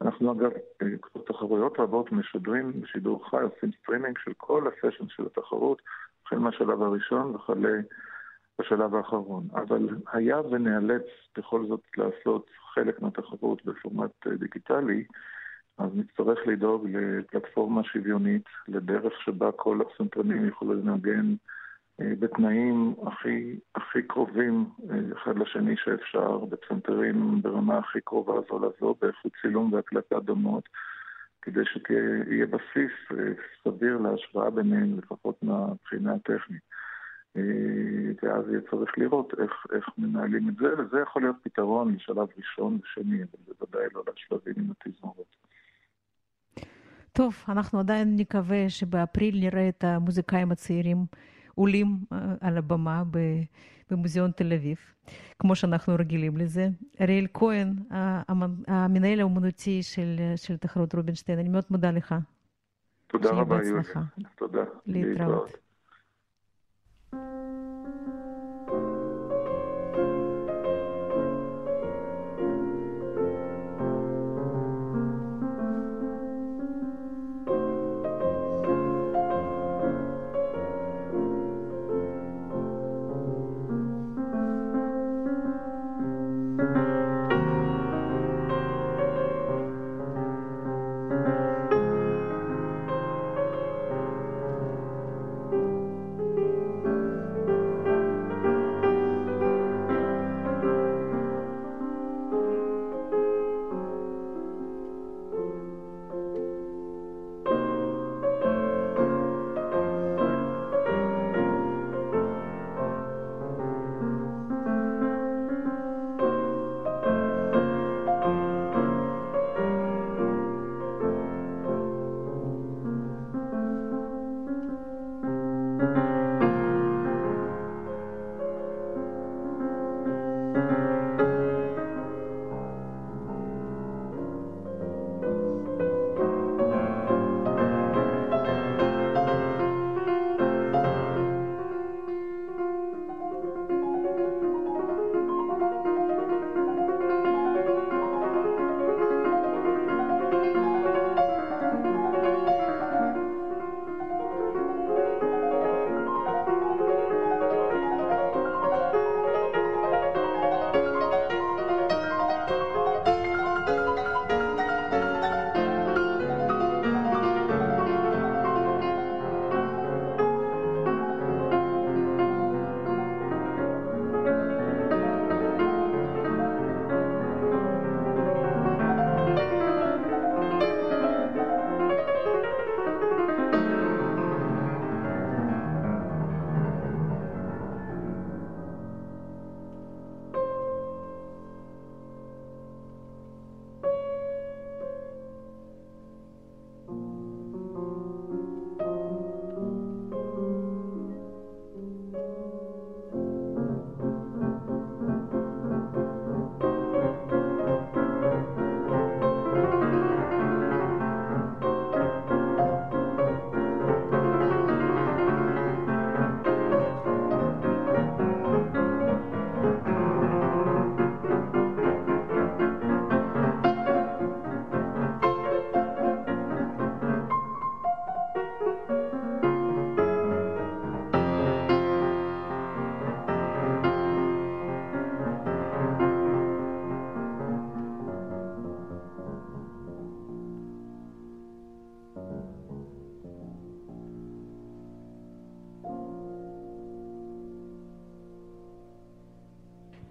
אנחנו 0.00 0.32
אגב, 0.32 0.50
אה, 0.82 1.22
תחרויות 1.26 1.80
רבות 1.80 2.12
משדרים 2.12 2.80
בשידור 2.80 3.30
חי, 3.30 3.36
עושים 3.36 3.70
סטרימינג 3.82 4.18
של 4.18 4.32
כל 4.36 4.68
הסשן 4.68 5.08
של 5.08 5.26
התחרות, 5.26 5.82
החל 6.26 6.38
מהשלב 6.38 6.82
הראשון 6.82 7.34
וכלה 7.34 7.80
בשלב 8.60 8.94
האחרון. 8.94 9.48
אבל 9.54 9.88
היה 10.12 10.40
ונאלץ 10.40 11.02
בכל 11.38 11.66
זאת 11.66 11.80
לעשות 11.96 12.50
חלק 12.74 13.02
מהתחרות 13.02 13.64
בפורמט 13.64 14.26
אה, 14.26 14.36
דיגיטלי, 14.36 15.04
אז 15.78 15.90
נצטרך 15.94 16.38
לדאוג 16.46 16.88
לפלטפורמה 16.88 17.84
שוויונית, 17.84 18.44
לדרך 18.68 19.12
שבה 19.24 19.52
כל 19.52 19.80
הפסנתרנים 19.80 20.48
יכולו 20.48 20.74
לנגן 20.74 21.34
אה, 22.00 22.12
בתנאים 22.18 22.94
הכי, 23.06 23.58
הכי 23.74 24.02
קרובים 24.02 24.66
אה, 24.90 24.96
אחד 25.16 25.38
לשני 25.38 25.76
שאפשר, 25.76 26.38
בפסנתרים 26.38 27.42
ברמה 27.42 27.78
הכי 27.78 28.00
קרובה 28.00 28.34
זו 28.50 28.58
לזו, 28.58 28.94
באיכות 29.00 29.32
צילום 29.42 29.72
והקלטה 29.72 30.20
דומות, 30.20 30.68
כדי 31.42 31.60
שיהיה 31.64 32.46
בסיס 32.46 32.92
סביר 33.64 33.98
להשוואה 33.98 34.50
ביניהם, 34.50 34.98
לפחות 34.98 35.42
מהבחינה 35.42 36.14
הטכנית. 36.14 36.73
ואז 37.34 38.48
יהיה 38.48 38.60
צריך 38.70 38.98
לראות 38.98 39.32
איך, 39.38 39.66
איך 39.72 39.88
מנהלים 39.98 40.48
את 40.48 40.56
זה, 40.56 40.66
וזה 40.78 41.00
יכול 41.00 41.22
להיות 41.22 41.36
פתרון 41.42 41.94
לשלב 41.94 42.28
ראשון 42.36 42.78
ושני, 42.82 43.22
אבל 43.22 43.54
בוודאי 43.58 43.86
לא 43.94 44.02
לשלבים 44.12 44.54
עם 44.56 44.70
התזמורת. 44.70 45.36
טוב, 47.12 47.44
אנחנו 47.48 47.78
עדיין 47.78 48.16
נקווה 48.16 48.70
שבאפריל 48.70 49.40
נראה 49.40 49.68
את 49.68 49.84
המוזיקאים 49.84 50.52
הצעירים 50.52 51.06
עולים 51.54 51.86
על 52.40 52.58
הבמה 52.58 53.02
במוזיאון 53.90 54.30
תל 54.30 54.52
אביב, 54.52 54.76
כמו 55.38 55.56
שאנחנו 55.56 55.94
רגילים 55.98 56.36
לזה. 56.36 56.68
אריאל 57.00 57.26
כהן, 57.34 57.74
המנהל 58.68 59.20
האומנותי 59.20 59.82
של, 59.82 60.16
של 60.36 60.56
תחרות 60.56 60.94
רובינשטיין, 60.94 61.38
אני 61.38 61.48
מאוד 61.48 61.64
מודה 61.70 61.90
לך. 61.90 62.14
תודה 63.06 63.30
רבה, 63.30 63.58
יולי. 63.64 63.82
תודה. 64.36 64.64
להתראות. 64.86 65.63
thank 67.82 68.06
you 68.06 68.23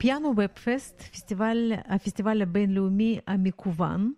פיאנו 0.04 0.28
ובפסט, 0.28 1.02
פסטיבל, 1.02 1.72
הפסטיבל 1.86 2.42
הבינלאומי 2.42 3.20
המקוון, 3.28 4.14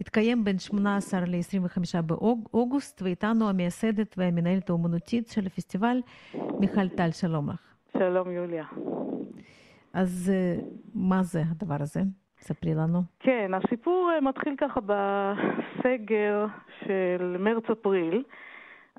התקיים 0.00 0.44
בין 0.44 0.58
18 0.58 1.20
ל-25 1.20 2.02
באוגוסט, 2.02 3.02
ואיתנו 3.02 3.48
המייסדת 3.48 4.14
והמנהלת 4.18 4.70
האומנותית 4.70 5.28
של 5.28 5.46
הפסטיבל, 5.46 6.00
מיכל 6.60 6.88
טל, 6.88 7.10
שלום 7.10 7.50
לך. 7.50 7.74
שלום, 7.92 8.30
יוליה. 8.30 8.64
אז 9.92 10.32
מה 10.94 11.22
זה 11.22 11.42
הדבר 11.50 11.76
הזה? 11.80 12.00
ספרי 12.38 12.74
לנו. 12.74 13.02
כן, 13.20 13.50
הסיפור 13.54 14.10
מתחיל 14.22 14.54
ככה 14.58 14.80
בסגר 14.80 16.46
של 16.84 17.36
מרץ-אפריל. 17.38 18.22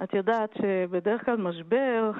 את 0.03 0.13
יודעת 0.13 0.53
שבדרך 0.61 1.25
כלל 1.25 1.37
משבר, 1.37 2.11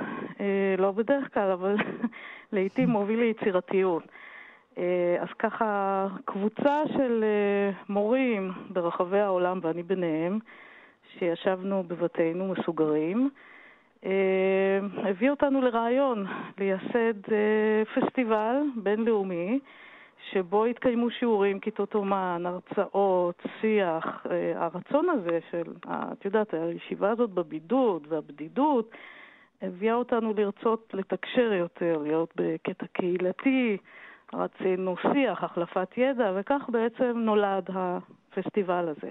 לא 0.77 0.91
בדרך 0.91 1.33
כלל, 1.33 1.51
אבל 1.51 1.75
לעיתים 2.53 2.89
מוביל 2.89 3.19
ליצירתיות. 3.19 4.03
אז 5.19 5.27
ככה, 5.39 6.07
קבוצה 6.25 6.81
של 6.97 7.23
מורים 7.89 8.51
ברחבי 8.69 9.19
העולם, 9.19 9.59
ואני 9.61 9.83
ביניהם, 9.83 10.39
שישבנו 11.13 11.83
בבתינו 11.87 12.53
מסוגרים, 12.53 13.29
הביא 15.03 15.29
אותנו 15.29 15.61
לרעיון 15.61 16.25
לייסד 16.57 17.13
פסטיבל 17.95 18.55
בינלאומי 18.75 19.59
שבו 20.31 20.65
התקיימו 20.65 21.09
שיעורים, 21.09 21.59
כיתות 21.59 21.95
אומן, 21.95 22.43
הרצאות, 22.45 23.43
שיח. 23.61 24.25
הרצון 24.55 25.09
הזה 25.09 25.39
של, 25.51 25.73
את 25.87 26.25
יודעת, 26.25 26.53
הישיבה 26.53 27.11
הזאת 27.11 27.29
בבידוד 27.29 28.07
והבדידות 28.09 28.91
הביאה 29.61 29.93
אותנו 29.93 30.33
לרצות 30.37 30.93
לתקשר 30.93 31.53
יותר, 31.53 31.97
להיות 31.97 32.33
בקטע 32.35 32.85
קהילתי, 32.93 33.77
רצינו 34.33 34.95
שיח, 35.13 35.43
החלפת 35.43 35.97
ידע, 35.97 36.31
וכך 36.35 36.69
בעצם 36.69 37.13
נולד 37.15 37.69
הפסטיבל 37.73 38.87
הזה. 38.89 39.09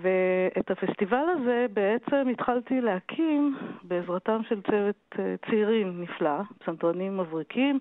ואת 0.00 0.70
הפסטיבל 0.70 1.24
הזה 1.36 1.66
בעצם 1.72 2.28
התחלתי 2.32 2.80
להקים 2.80 3.56
בעזרתם 3.82 4.40
של 4.48 4.60
צוות 4.62 5.16
צעירים 5.46 6.02
נפלא, 6.02 6.40
פסנתרנים 6.58 7.18
מבריקים, 7.18 7.78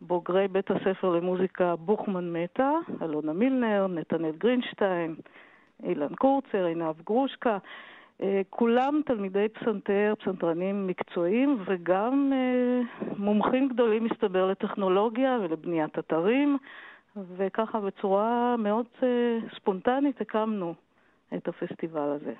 בוגרי 0.00 0.48
בית 0.48 0.70
הספר 0.70 1.10
למוזיקה 1.10 1.76
בוכמן 1.76 2.32
מטה, 2.32 2.70
אלונה 3.02 3.32
מילנר, 3.32 3.86
נתנאל 3.86 4.32
גרינשטיין, 4.38 5.14
אילן 5.82 6.14
קורצר, 6.14 6.64
עינב 6.64 7.00
גרושקה, 7.06 7.58
כולם 8.50 9.00
תלמידי 9.06 9.48
פסנתר, 9.48 10.14
פסנתרנים 10.18 10.86
מקצועיים 10.86 11.58
וגם 11.66 12.32
מומחים 13.16 13.68
גדולים, 13.68 14.04
מסתבר, 14.04 14.50
לטכנולוגיה 14.50 15.38
ולבניית 15.42 15.98
אתרים, 15.98 16.58
וככה 17.36 17.80
בצורה 17.80 18.56
מאוד 18.58 18.86
ספונטנית 19.56 20.20
הקמנו 20.20 20.74
את 21.34 21.48
הפסטיבל 21.48 22.08
הזה. 22.08 22.32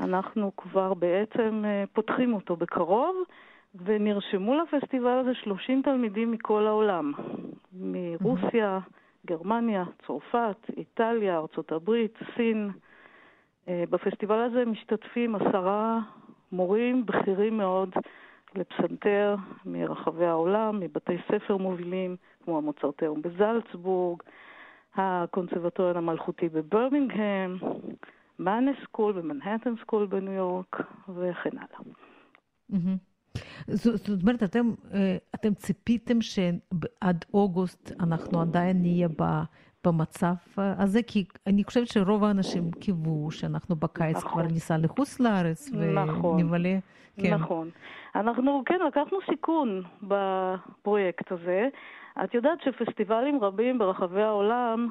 אנחנו 0.00 0.56
כבר 0.56 0.94
בעצם 0.94 1.64
פותחים 1.92 2.34
אותו 2.34 2.56
בקרוב. 2.56 3.16
ונרשמו 3.74 4.54
לפסטיבל 4.54 5.18
הזה 5.18 5.34
30 5.34 5.82
תלמידים 5.82 6.30
מכל 6.30 6.66
העולם, 6.66 7.12
מרוסיה, 7.72 8.78
גרמניה, 9.26 9.84
צרפת, 10.06 10.56
איטליה, 10.76 11.36
ארה"ב, 11.36 11.90
סין. 12.36 12.70
בפסטיבל 13.68 14.38
הזה 14.38 14.64
משתתפים 14.64 15.34
עשרה 15.34 16.00
מורים 16.52 17.06
בכירים 17.06 17.56
מאוד 17.56 17.90
לפסנתר 18.54 19.36
מרחבי 19.66 20.26
העולם, 20.26 20.80
מבתי 20.80 21.16
ספר 21.28 21.56
מובילים, 21.56 22.16
כמו 22.44 22.58
המוצרטאום 22.58 23.22
בזלצבורג, 23.22 24.22
הקונסרבטוריון 24.94 25.96
המלכותי 25.96 26.48
בברמינגהם, 26.48 27.56
Mannes 28.38 28.76
School 28.82 29.12
ו 29.18 29.24
Manhattan 29.24 29.74
School 29.80 30.06
בניו 30.06 30.32
יורק, 30.32 30.80
וכן 31.08 31.58
הלאה. 31.58 31.92
זאת 33.66 34.22
אומרת, 34.22 34.42
אתם, 34.42 34.70
אתם 35.34 35.54
ציפיתם 35.54 36.20
שעד 36.20 37.24
אוגוסט 37.34 37.92
אנחנו 38.00 38.40
עדיין 38.40 38.80
נהיה 38.80 39.08
במצב 39.84 40.34
הזה? 40.56 41.02
כי 41.02 41.24
אני 41.46 41.64
חושבת 41.64 41.88
שרוב 41.88 42.24
האנשים 42.24 42.70
קיוו 42.70 43.30
שאנחנו 43.30 43.76
בקיץ 43.76 44.16
נכון. 44.16 44.30
כבר 44.32 44.42
ניסע 44.52 44.78
לחוץ 44.78 45.20
לארץ 45.20 45.70
ונבלה. 45.72 46.04
נכון, 46.04 46.58
כן. 47.16 47.34
נכון. 47.34 47.70
אנחנו, 48.14 48.62
כן, 48.66 48.78
לקחנו 48.88 49.18
סיכון 49.30 49.82
בפרויקט 50.02 51.32
הזה. 51.32 51.68
את 52.24 52.34
יודעת 52.34 52.58
שפסטיבלים 52.64 53.44
רבים 53.44 53.78
ברחבי 53.78 54.22
העולם 54.22 54.88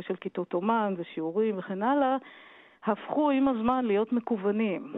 של 0.00 0.16
כיתות 0.20 0.54
אומן 0.54 0.94
ושיעורים 0.96 1.58
וכן 1.58 1.82
הלאה, 1.82 2.16
הפכו 2.84 3.30
עם 3.30 3.48
הזמן 3.48 3.84
להיות 3.84 4.12
מקוונים 4.12 4.92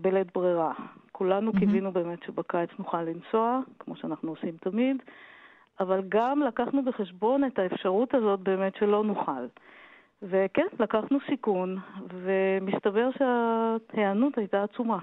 בלית 0.00 0.26
ברירה. 0.34 0.72
כולנו 1.16 1.50
mm-hmm. 1.50 1.58
קיווינו 1.58 1.92
באמת 1.92 2.22
שבקיץ 2.22 2.70
נוכל 2.78 3.02
לנסוע, 3.02 3.60
כמו 3.78 3.96
שאנחנו 3.96 4.30
עושים 4.30 4.56
תמיד, 4.60 4.96
אבל 5.80 6.02
גם 6.08 6.42
לקחנו 6.42 6.82
בחשבון 6.84 7.44
את 7.44 7.58
האפשרות 7.58 8.14
הזאת 8.14 8.40
באמת 8.40 8.76
שלא 8.76 9.04
נוכל. 9.04 9.46
וכן, 10.22 10.66
לקחנו 10.80 11.18
סיכון, 11.30 11.78
ומסתבר 12.12 13.08
שההיענות 13.18 14.38
הייתה 14.38 14.62
עצומה. 14.62 14.98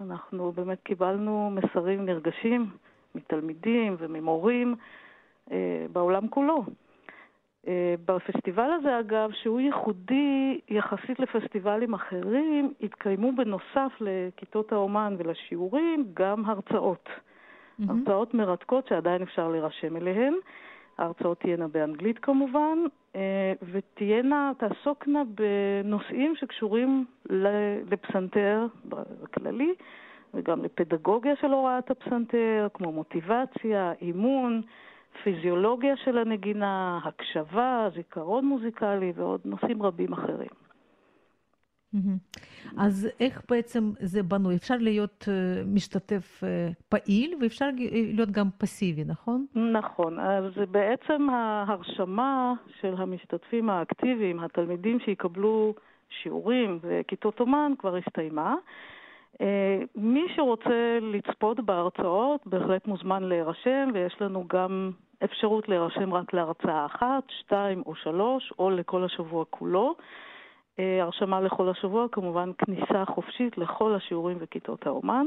אנחנו 0.00 0.52
באמת 0.52 0.78
קיבלנו 0.82 1.50
מסרים 1.50 2.04
נרגשים 2.04 2.70
מתלמידים 3.14 3.96
וממורים 3.98 4.74
אה, 5.52 5.86
בעולם 5.92 6.28
כולו. 6.28 6.64
בפסטיבל 8.06 8.70
הזה, 8.72 9.00
אגב, 9.00 9.30
שהוא 9.42 9.60
ייחודי 9.60 10.60
יחסית 10.68 11.20
לפסטיבלים 11.20 11.94
אחרים, 11.94 12.72
התקיימו 12.82 13.32
בנוסף 13.32 13.92
לכיתות 14.00 14.72
האומן 14.72 15.14
ולשיעורים 15.18 16.06
גם 16.14 16.44
הרצאות. 16.44 17.08
Mm-hmm. 17.08 17.84
הרצאות 17.88 18.34
מרתקות 18.34 18.86
שעדיין 18.86 19.22
אפשר 19.22 19.48
להירשם 19.48 19.96
אליהן. 19.96 20.34
ההרצאות 20.98 21.40
תהיינה 21.40 21.68
באנגלית 21.68 22.18
כמובן, 22.18 22.78
ותהיינה, 23.72 24.52
תעסוקנה 24.58 25.22
בנושאים 25.34 26.36
שקשורים 26.36 27.04
לפסנתר 27.90 28.66
בכללי, 28.84 29.74
וגם 30.34 30.64
לפדגוגיה 30.64 31.36
של 31.36 31.52
הוראת 31.52 31.90
הפסנתר, 31.90 32.68
כמו 32.74 32.92
מוטיבציה, 32.92 33.92
אימון. 34.00 34.62
פיזיולוגיה 35.24 35.96
של 36.04 36.18
הנגינה, 36.18 37.00
הקשבה, 37.04 37.88
זיכרון 37.96 38.44
מוזיקלי 38.44 39.12
ועוד 39.16 39.40
נושאים 39.44 39.82
רבים 39.82 40.12
אחרים. 40.12 40.48
אז 42.78 43.08
איך 43.20 43.42
בעצם 43.50 43.92
זה 43.98 44.22
בנוי? 44.22 44.56
אפשר 44.56 44.76
להיות 44.80 45.28
משתתף 45.66 46.42
פעיל 46.88 47.34
ואפשר 47.40 47.68
להיות 47.92 48.30
גם 48.30 48.48
פסיבי, 48.58 49.04
נכון? 49.04 49.46
נכון. 49.54 50.20
אז 50.20 50.52
בעצם 50.70 51.30
ההרשמה 51.30 52.54
של 52.80 52.94
המשתתפים 52.98 53.70
האקטיביים, 53.70 54.40
התלמידים 54.40 55.00
שיקבלו 55.00 55.74
שיעורים 56.22 56.78
וכיתות 56.82 57.40
אומן, 57.40 57.72
כבר 57.78 57.96
הסתיימה. 57.96 58.54
מי 59.94 60.26
שרוצה 60.36 60.98
לצפות 61.02 61.60
בהרצאות 61.60 62.46
בהחלט 62.46 62.86
מוזמן 62.86 63.22
להירשם, 63.22 63.88
ויש 63.94 64.16
לנו 64.20 64.44
גם 64.48 64.90
אפשרות 65.24 65.68
להירשם 65.68 66.14
רק 66.14 66.32
להרצאה 66.32 66.86
אחת, 66.86 67.22
שתיים 67.28 67.82
או 67.86 67.94
שלוש, 67.94 68.52
או 68.58 68.70
לכל 68.70 69.04
השבוע 69.04 69.44
כולו. 69.50 69.94
הרשמה 70.78 71.40
לכל 71.40 71.68
השבוע, 71.68 72.06
כמובן 72.12 72.50
כניסה 72.58 73.04
חופשית 73.04 73.58
לכל 73.58 73.94
השיעורים 73.94 74.36
וכיתות 74.40 74.86
האומן. 74.86 75.26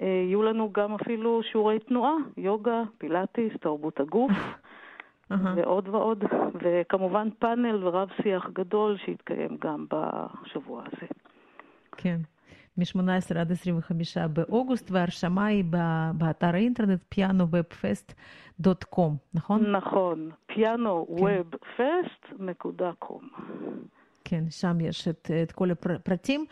יהיו 0.00 0.42
לנו 0.42 0.72
גם 0.72 0.94
אפילו 0.94 1.42
שיעורי 1.42 1.78
תנועה, 1.78 2.14
יוגה, 2.36 2.82
פילאטיס, 2.98 3.52
תרבות 3.60 4.00
הגוף, 4.00 4.32
ועוד 5.56 5.88
ועוד, 5.88 6.24
וכמובן 6.62 7.28
פאנל 7.38 7.78
ורב 7.86 8.08
שיח 8.22 8.48
גדול 8.52 8.96
שיתקיים 9.04 9.56
גם 9.60 9.86
בשבוע 9.90 10.82
הזה. 10.82 11.06
כן. 11.96 12.18
מ-18 12.78 13.38
עד 13.38 13.52
25 13.52 14.18
באוגוסט, 14.18 14.90
וההרשמה 14.90 15.46
היא 15.46 15.64
באתר 16.14 16.54
האינטרנט 16.54 17.00
pianowebfest.com, 17.14 19.10
נכון? 19.34 19.70
נכון, 19.70 20.30
pianowebfest.com. 20.52 23.24
כן, 24.24 24.44
שם 24.50 24.80
יש 24.80 25.08
את, 25.08 25.30
את 25.42 25.52
כל 25.52 25.70
הפרטים. 25.70 26.44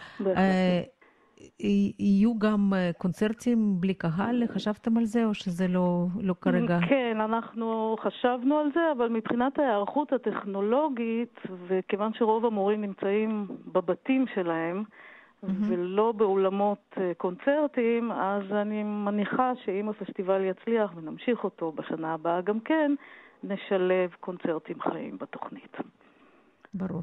יהיו 1.98 2.38
גם 2.38 2.72
קונצרטים 2.98 3.80
בלי 3.80 3.94
קהל? 3.94 4.42
חשבתם 4.54 4.96
על 4.96 5.04
זה, 5.04 5.24
או 5.24 5.34
שזה 5.34 5.68
לא, 5.68 6.06
לא 6.20 6.34
כרגע? 6.40 6.78
כן, 6.88 7.20
אנחנו 7.20 7.96
חשבנו 8.00 8.58
על 8.58 8.70
זה, 8.74 8.80
אבל 8.96 9.08
מבחינת 9.08 9.58
ההיערכות 9.58 10.12
הטכנולוגית, 10.12 11.38
וכיוון 11.66 12.12
שרוב 12.14 12.46
המורים 12.46 12.80
נמצאים 12.80 13.46
בבתים 13.72 14.24
שלהם, 14.34 14.84
mm-hmm. 15.44 15.48
ולא 15.68 16.12
באולמות 16.12 16.94
uh, 16.94 17.00
קונצרטים, 17.16 18.12
אז 18.12 18.42
אני 18.52 18.82
מניחה 18.82 19.52
שאם 19.64 19.88
הפסטיבל 19.88 20.44
יצליח 20.44 20.90
ונמשיך 20.96 21.44
אותו 21.44 21.72
בשנה 21.72 22.14
הבאה 22.14 22.40
גם 22.40 22.60
כן, 22.60 22.94
נשלב 23.42 24.10
קונצרטים 24.20 24.80
חיים 24.80 25.18
בתוכנית. 25.18 25.76
ברור. 26.74 27.02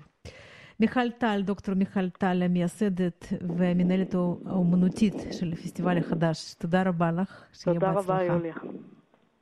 מיכל 0.79 1.11
טל, 1.11 1.41
דוקטור 1.45 1.75
מיכל 1.75 2.09
טל, 2.09 2.41
המייסדת 2.45 3.25
והמנהלת 3.57 4.13
האומנותית 4.13 5.13
של 5.31 5.51
הפסטיבל 5.53 5.97
החדש, 5.97 6.53
תודה 6.53 6.83
רבה 6.83 7.11
לך, 7.11 7.45
שיהיה 7.53 7.79
בהצלחה. 7.79 8.01
תודה 8.01 8.13
רבה, 8.13 8.23
יוליה. 8.23 8.55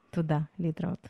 תודה, 0.09 0.39
להתראות. 0.59 1.07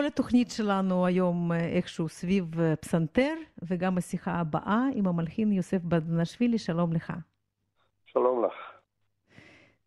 כל 0.00 0.06
התוכנית 0.06 0.50
שלנו 0.50 1.06
היום 1.06 1.52
איכשהו 1.52 2.08
סביב 2.08 2.44
פסנתר, 2.80 3.34
וגם 3.68 3.98
השיחה 3.98 4.30
הבאה 4.30 4.84
עם 4.94 5.06
המלחין 5.06 5.52
יוסף 5.52 5.82
בדנשווילי, 5.82 6.58
שלום 6.58 6.92
לך. 6.92 7.12
שלום 8.06 8.44
לך. 8.44 8.52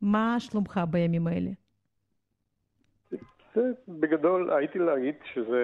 מה 0.01 0.35
שלומך 0.39 0.79
בימים 0.89 1.27
האלה? 1.27 1.49
זה, 3.55 3.61
בגדול 3.87 4.53
הייתי 4.53 4.79
להגיד 4.79 5.15
שזה 5.33 5.63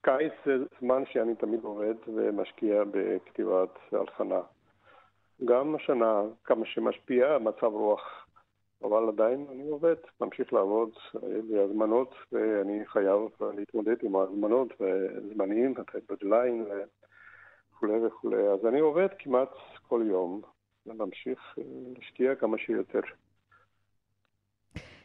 קיץ 0.00 0.32
זה 0.46 0.52
זמן 0.80 1.02
שאני 1.12 1.34
תמיד 1.34 1.60
עובד 1.62 1.94
ומשקיע 2.06 2.82
בכתיבת 2.90 3.78
הלחנה. 3.92 4.40
גם 5.44 5.74
השנה, 5.74 6.22
כמה 6.44 6.66
שמשפיע 6.66 7.38
מצב 7.38 7.66
רוח 7.66 8.19
אבל 8.82 9.08
עדיין 9.08 9.46
אני 9.50 9.68
עובד, 9.68 9.94
ממשיך 10.20 10.52
לעבוד, 10.52 10.90
היו 11.22 11.42
לי 11.48 11.60
הזמנות 11.60 12.14
ואני 12.32 12.86
חייב 12.86 13.20
להתמודד 13.56 13.96
עם 14.02 14.16
ההזמנות 14.16 14.68
וזמנים, 14.80 15.74
הדדליין 16.10 16.66
וכולי 17.72 18.06
וכולי. 18.06 18.48
אז 18.48 18.66
אני 18.66 18.80
עובד 18.80 19.08
כמעט 19.18 19.50
כל 19.88 20.02
יום 20.06 20.42
וממשיך 20.86 21.54
אה, 21.58 21.64
להשקיע 21.96 22.34
כמה 22.34 22.58
שיותר. 22.58 23.00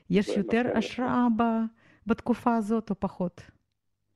יש 0.10 0.38
יותר 0.38 0.62
השראה 0.78 1.28
ב, 1.38 1.44
בתקופה 2.08 2.56
הזאת 2.56 2.90
או 2.90 2.96
פחות? 3.00 3.42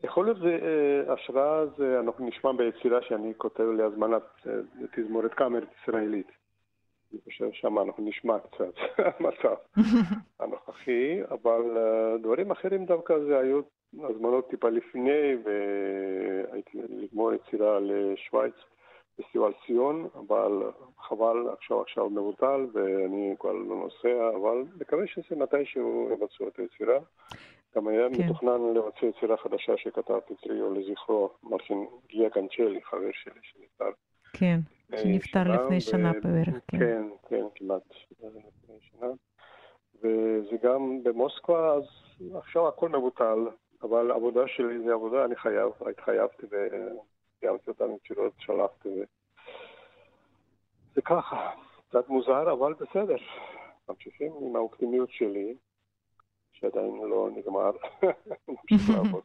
יכול 0.03 0.25
להיות 0.25 0.37
אה, 0.45 1.13
השראה, 1.13 1.65
זה 1.77 1.99
אנחנו 1.99 2.27
נשמע 2.27 2.51
ביצירה 2.51 3.01
שאני 3.01 3.33
כותב 3.37 3.63
להזמנת 3.63 4.23
אה, 4.47 4.53
תזמורת 4.95 5.33
קאמרית 5.33 5.69
ישראלית. 5.81 6.38
אני 7.13 7.21
חושב 7.23 7.51
שם 7.51 7.79
אנחנו 7.79 8.03
נשמע 8.05 8.39
קצת 8.39 8.73
המצב 9.19 9.55
הנוכחי, 10.39 11.21
אבל 11.31 11.61
uh, 11.77 12.21
דברים 12.21 12.51
אחרים 12.51 12.85
דווקא 12.85 13.19
זה 13.19 13.39
היו 13.39 13.61
הזמנות 14.03 14.49
טיפה 14.49 14.69
לפני, 14.69 15.35
והייתי 15.43 16.77
לגמור 16.89 17.33
יצירה 17.33 17.79
לשוויץ, 17.79 18.53
פסטיבל 19.17 19.51
ציון, 19.65 20.07
אבל 20.15 20.71
חבל, 20.99 21.49
עכשיו 21.57 21.81
עכשיו 21.81 22.09
מבוטל, 22.09 22.65
ואני 22.73 23.35
כבר 23.39 23.51
לא 23.51 23.75
נוסע, 23.75 24.29
אבל 24.35 24.63
מקווה 24.79 25.07
שזה 25.07 25.35
מתישהו 25.35 26.09
יבצעו 26.11 26.47
את 26.47 26.59
היצירה. 26.59 26.99
גם 27.75 27.87
היה 27.87 28.07
כן. 28.09 28.23
מתוכנן 28.23 28.73
לבצע 28.75 29.05
יצירה 29.05 29.37
חדשה 29.37 29.77
שכתבתי 29.77 30.33
טריו 30.35 30.73
לזכרו, 30.73 31.29
מרטין 31.43 31.87
גיה 32.07 32.29
קנצ'לי, 32.29 32.81
חבר 32.83 33.11
שלי 33.11 33.41
שנפטר. 33.41 33.91
כן. 34.33 34.59
שנפטר 34.95 35.43
לפני 35.43 35.81
שנה 35.81 36.11
בערך, 36.23 36.63
כן. 36.67 36.79
כן, 36.79 37.03
כן, 37.29 37.45
כמעט 37.55 37.81
לפני 38.11 38.79
שנה. 38.79 39.07
וזה 39.95 40.57
גם 40.63 41.03
במוסקבה, 41.03 41.73
אז 41.73 41.83
עכשיו 42.35 42.67
הכל 42.67 42.89
מבוטל, 42.89 43.47
אבל 43.81 44.11
העבודה 44.11 44.47
שלי 44.47 44.83
זה 44.85 44.93
עבודה, 44.93 45.25
אני 45.25 45.35
חייב, 45.35 45.71
התחייבתי 45.89 46.45
וסיימתי 46.45 47.69
אותה 47.69 47.87
מתשובות, 47.87 48.33
שלחתי. 48.39 48.89
זה 50.95 51.01
ככה, 51.01 51.51
קצת 51.89 52.09
מוזר, 52.09 52.51
אבל 52.51 52.73
בסדר. 52.73 53.15
ממשיכים 53.89 54.31
עם 54.41 54.55
האופטימיות 54.55 55.11
שלי, 55.11 55.55
שעדיין 56.51 56.95
לא 56.95 57.29
נגמר, 57.35 57.71
ממשיך 58.47 58.89
לעבוד. 58.89 59.23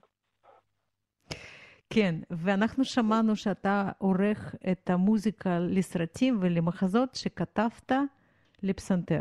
כן, 1.90 2.14
ואנחנו 2.30 2.84
שמענו 2.84 3.36
שאתה 3.36 3.90
עורך 3.98 4.54
את 4.72 4.90
המוזיקה 4.90 5.58
לסרטים 5.58 6.38
ולמחזות 6.40 7.14
שכתבת 7.14 7.92
לפסנתר. 8.62 9.20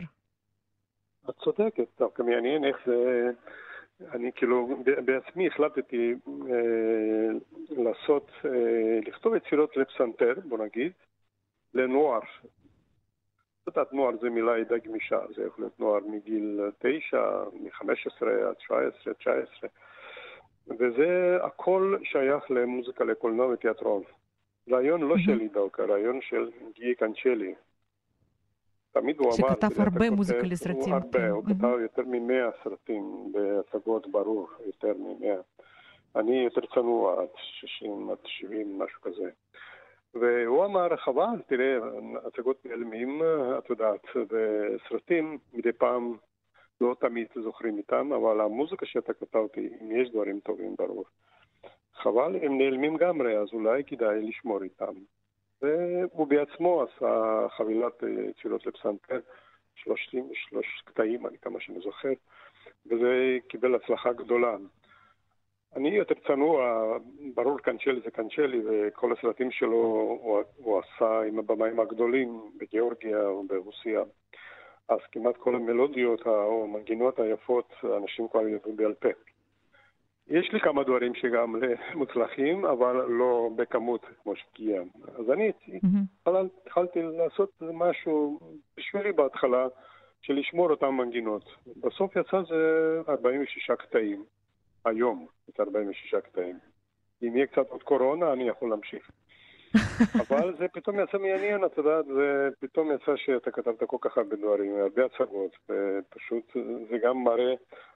את 1.30 1.36
צודקת, 1.44 1.88
דווקא 2.00 2.24
מעניין 2.24 2.66
איך 2.66 2.78
זה... 2.86 3.30
אני 4.12 4.32
כאילו 4.36 4.84
בעצמי 5.06 5.48
החלטתי 5.48 6.14
אה, 6.28 7.30
לעשות, 7.70 8.32
אה, 8.46 9.00
לכתוב 9.06 9.36
יצירות 9.36 9.78
לפסנתר, 9.78 10.34
בוא 10.46 10.58
נגיד, 10.58 10.92
לנוער. 11.74 12.20
את 12.20 13.68
יודעת, 13.68 13.94
נוער 13.94 14.18
זה 14.22 14.30
מילה 14.30 14.64
די 14.64 14.80
גמישה, 14.80 15.20
זה 15.36 15.44
יכול 15.44 15.64
להיות 15.64 15.80
נוער 15.80 16.00
מגיל 16.08 16.60
9, 16.80 17.44
מ-15 17.54 18.28
עד 18.50 18.56
17, 18.60 19.14
19. 19.14 19.70
וזה 20.68 21.38
הכל 21.44 21.98
שייך 22.04 22.52
למוזיקה, 22.52 23.04
לקולנוע 23.04 23.48
ותיאטרון. 23.48 24.04
רעיון 24.72 25.02
לא 25.02 25.18
שלי 25.18 25.48
דווקא, 25.48 25.82
רעיון 25.82 26.20
של 26.22 26.50
גי 26.76 26.96
קנצ'לי. 26.96 27.54
תמיד 28.92 29.20
הוא 29.20 29.28
אמר... 29.28 29.36
שכתב 29.36 29.82
הרבה 29.82 30.10
מוזיקה 30.10 30.42
לסרטים. 30.44 30.82
הוא 30.82 30.94
הרבה, 30.94 31.30
הוא 31.30 31.44
כתב 31.46 31.82
יותר 31.82 32.02
ממאה 32.06 32.50
סרטים 32.64 33.32
בהצגות, 33.32 34.12
ברור, 34.12 34.48
יותר 34.66 34.94
ממאה. 34.98 35.36
אני 36.16 36.44
יותר 36.44 36.62
צנוע, 36.74 37.22
עד 37.22 37.28
60, 37.36 38.10
עד 38.10 38.18
70, 38.26 38.80
משהו 38.80 39.02
כזה. 39.02 39.30
והוא 40.14 40.66
אמר, 40.66 40.96
חבל, 40.98 41.42
תראה, 41.48 41.78
הצגות 42.26 42.66
נעלמים, 42.66 43.22
את 43.58 43.70
יודעת, 43.70 44.06
וסרטים 44.16 45.38
מדי 45.54 45.72
פעם 45.72 46.18
לא 46.84 46.96
תמיד 47.00 47.28
זוכרים 47.44 47.78
איתם, 47.78 48.14
אבל 48.14 48.42
המוזיקה 48.42 48.86
שאתה 48.86 49.14
כתבת, 49.14 49.58
אם 49.58 49.92
יש 49.92 50.10
דברים 50.10 50.40
טובים 50.40 50.76
ברור. 50.78 51.06
חבל, 51.94 52.36
הם 52.42 52.58
נעלמים 52.58 52.98
גמרי, 52.98 53.38
אז 53.38 53.48
אולי 53.54 53.84
כדאי 53.84 54.22
לשמור 54.22 54.64
איתם. 54.64 54.94
והוא 55.62 56.28
בעצמו 56.28 56.84
עשה 56.84 57.46
חבילת 57.50 58.04
יצירות 58.30 58.66
לפסנתר, 58.66 59.20
שלושים 59.76 60.30
ושלוש 60.32 60.84
קטעים, 60.86 61.28
אני 61.28 61.38
כמה 61.38 61.60
שאני 61.60 61.80
זוכר, 61.80 62.14
וזה 62.86 63.38
קיבל 63.48 63.76
הצלחה 63.76 64.14
גדולה. 64.14 64.56
אני 65.76 65.90
יותר 65.90 66.16
צנוע, 66.28 66.84
ברור 67.34 67.60
קנצ'לי 67.60 68.02
זה 68.06 68.12
קנצ'לי, 68.12 68.62
וכל 68.66 69.14
הסרטים 69.14 69.52
שלו 69.52 69.78
הוא, 70.22 70.42
הוא 70.58 70.80
עשה 70.80 71.22
עם 71.22 71.40
הבמאים 71.40 71.80
הגדולים 71.80 72.42
בגיאורגיה 72.58 73.30
וברוסיה. 73.30 74.02
אז 74.90 75.00
כמעט 75.12 75.38
כל 75.38 75.56
המלודיות 75.56 76.28
או 76.28 76.64
המנגינות 76.64 77.20
היפות, 77.20 77.74
אנשים 77.98 78.28
כבר 78.28 78.48
יודעים 78.48 78.76
בעל 78.76 78.94
פה. 78.94 79.10
יש 80.28 80.52
לי 80.54 80.60
כמה 80.60 80.84
דברים 80.84 81.16
שגם 81.16 81.56
מוצלחים, 82.00 82.66
אבל 82.66 82.96
לא 82.96 83.50
בכמות 83.56 84.06
כמו 84.24 84.34
שגיאה. 84.36 84.84
אז 85.20 85.32
אני 85.32 85.52
mm-hmm. 85.68 86.30
התחלתי 86.66 87.02
לעשות 87.02 87.50
משהו 87.62 88.40
בשבילי 88.78 89.12
בהתחלה, 89.12 89.68
של 90.24 90.34
לשמור 90.34 90.70
אותן 90.70 90.88
מנגינות. 90.88 91.44
בסוף 91.78 92.16
יצא 92.16 92.42
זה 92.50 93.02
46 93.10 93.72
קטעים, 93.72 94.24
היום, 94.86 95.28
את 95.50 95.60
46 95.60 96.16
קטעים. 96.16 96.60
אם 97.24 97.36
יהיה 97.36 97.48
קצת 97.48 97.70
עוד 97.70 97.84
קורונה, 97.84 98.34
אני 98.34 98.48
יכול 98.48 98.70
להמשיך. 98.70 99.12
אבל 100.20 100.56
זה 100.58 100.68
פתאום 100.68 101.00
יצא 101.00 101.18
מעניין, 101.18 101.66
את 101.66 101.78
יודעת, 101.78 102.06
זה 102.06 102.50
פתאום 102.60 102.92
יצא 102.92 103.16
שאתה 103.16 103.52
כתבת 103.52 103.84
כל 103.88 103.98
כך 104.02 104.18
הרבה 104.18 104.36
דברים, 104.36 104.76
הרבה 104.78 105.06
הצגות, 105.06 105.52
ופשוט 105.70 106.52
זה 106.90 106.98
גם 106.98 107.24
מראה, 107.24 107.54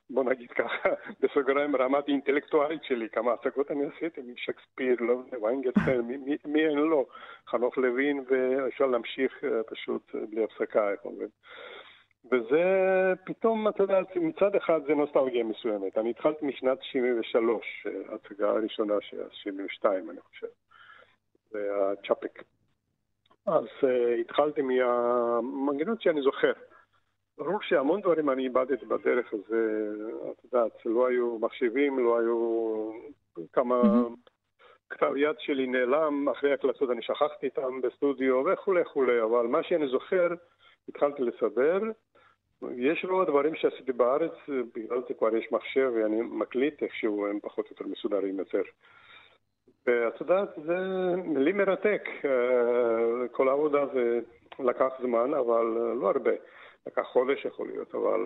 בוא 0.09 0.23
נגיד 0.23 0.51
ככה, 0.51 0.89
בסוגריים 1.21 1.75
רמת 1.75 2.07
אינטלקטואלית 2.07 2.83
שלי, 2.83 3.09
כמה 3.09 3.33
הצגות 3.33 3.71
אני 3.71 3.85
עשיתי 3.95 4.21
משקספיר, 4.21 4.95
לא, 4.99 5.21
ויינגלסטיין, 5.41 6.01
מי, 6.45 6.65
אין 6.65 6.77
לו, 6.77 7.05
חנוך 7.47 7.77
לוין, 7.77 8.25
ואפשר 8.29 8.85
להמשיך 8.85 9.43
אה, 9.43 9.63
פשוט 9.63 10.15
בלי 10.29 10.43
הפסקה, 10.43 10.91
איך 10.91 11.05
אומרים. 11.05 11.29
וזה 12.31 12.63
פתאום, 13.25 13.67
אתה 13.67 13.83
יודע, 13.83 13.99
מצד 14.15 14.55
אחד 14.55 14.79
זה 14.87 14.95
נוסטלגיה 14.95 15.43
מסוימת. 15.43 15.97
אני 15.97 16.09
התחלתי 16.09 16.45
משנת 16.45 16.77
73, 16.81 17.85
אה, 17.85 17.91
ההצגה 18.11 18.49
הראשונה 18.49 18.95
של 19.01 19.21
72, 19.31 20.09
אני 20.09 20.21
חושב. 20.21 20.47
זה 21.51 21.69
הצ'אפק. 21.75 22.43
אז 23.45 23.65
uh, 23.81 24.19
התחלתי 24.21 24.61
מהמנגנות 24.61 26.01
שאני 26.01 26.21
זוכר. 26.21 26.53
ברור 27.37 27.61
שהמון 27.61 28.01
דברים 28.01 28.29
אני 28.29 28.43
איבדתי 28.43 28.85
בדרך 28.85 29.33
הזה, 29.33 29.89
את 30.31 30.43
יודעת, 30.43 30.85
לא 30.85 31.07
היו 31.07 31.39
מחשבים, 31.39 31.99
לא 31.99 32.19
היו 32.19 32.91
כמה... 33.53 33.81
כתב 34.89 35.17
יד 35.17 35.35
שלי 35.39 35.67
נעלם, 35.67 36.29
אחרי 36.29 36.53
הקלטות 36.53 36.89
אני 36.91 37.01
שכחתי 37.01 37.45
איתם 37.45 37.81
בסטודיו 37.81 38.43
וכולי 38.45 38.81
וכולי, 38.81 39.21
אבל 39.21 39.47
מה 39.47 39.63
שאני 39.63 39.87
זוכר, 39.87 40.27
התחלתי 40.89 41.21
לסדר. 41.23 41.79
יש 42.75 43.05
רוב 43.05 43.21
הדברים 43.21 43.55
שעשיתי 43.55 43.91
בארץ, 43.91 44.31
בגלל 44.75 45.01
זה 45.07 45.13
כבר 45.13 45.35
יש 45.35 45.51
מחשב 45.51 45.91
ואני 45.95 46.21
מקליט 46.21 46.83
איכשהו, 46.83 47.27
הם 47.27 47.39
פחות 47.39 47.65
או 47.65 47.71
יותר 47.71 47.85
מסודרים 47.87 48.39
יותר. 48.39 48.61
ואת 49.87 50.21
יודעת, 50.21 50.49
זה 50.65 50.77
לי 51.35 51.51
מרתק. 51.51 52.01
אה, 52.25 53.27
כל 53.31 53.49
העבודה 53.49 53.85
זה 53.93 54.19
לקח 54.59 54.89
זמן, 55.01 55.33
אבל 55.33 55.65
לא 56.01 56.07
הרבה. 56.07 56.31
לקח 56.87 57.03
חודש 57.13 57.45
יכול 57.45 57.67
להיות, 57.67 57.95
אבל 57.95 58.21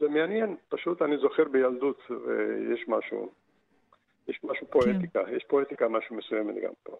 זה 0.00 0.08
מעניין. 0.08 0.56
פשוט 0.68 1.02
אני 1.02 1.16
זוכר 1.18 1.44
בילדות, 1.44 2.02
ויש 2.10 2.88
משהו, 2.88 3.30
יש 4.28 4.40
משהו 4.44 4.66
פואטיקה, 4.70 5.24
כן. 5.24 5.36
יש 5.36 5.44
פואטיקה 5.48 5.88
משהו 5.88 6.16
מסוימת 6.16 6.54
גם 6.64 6.72
פה. 6.82 6.96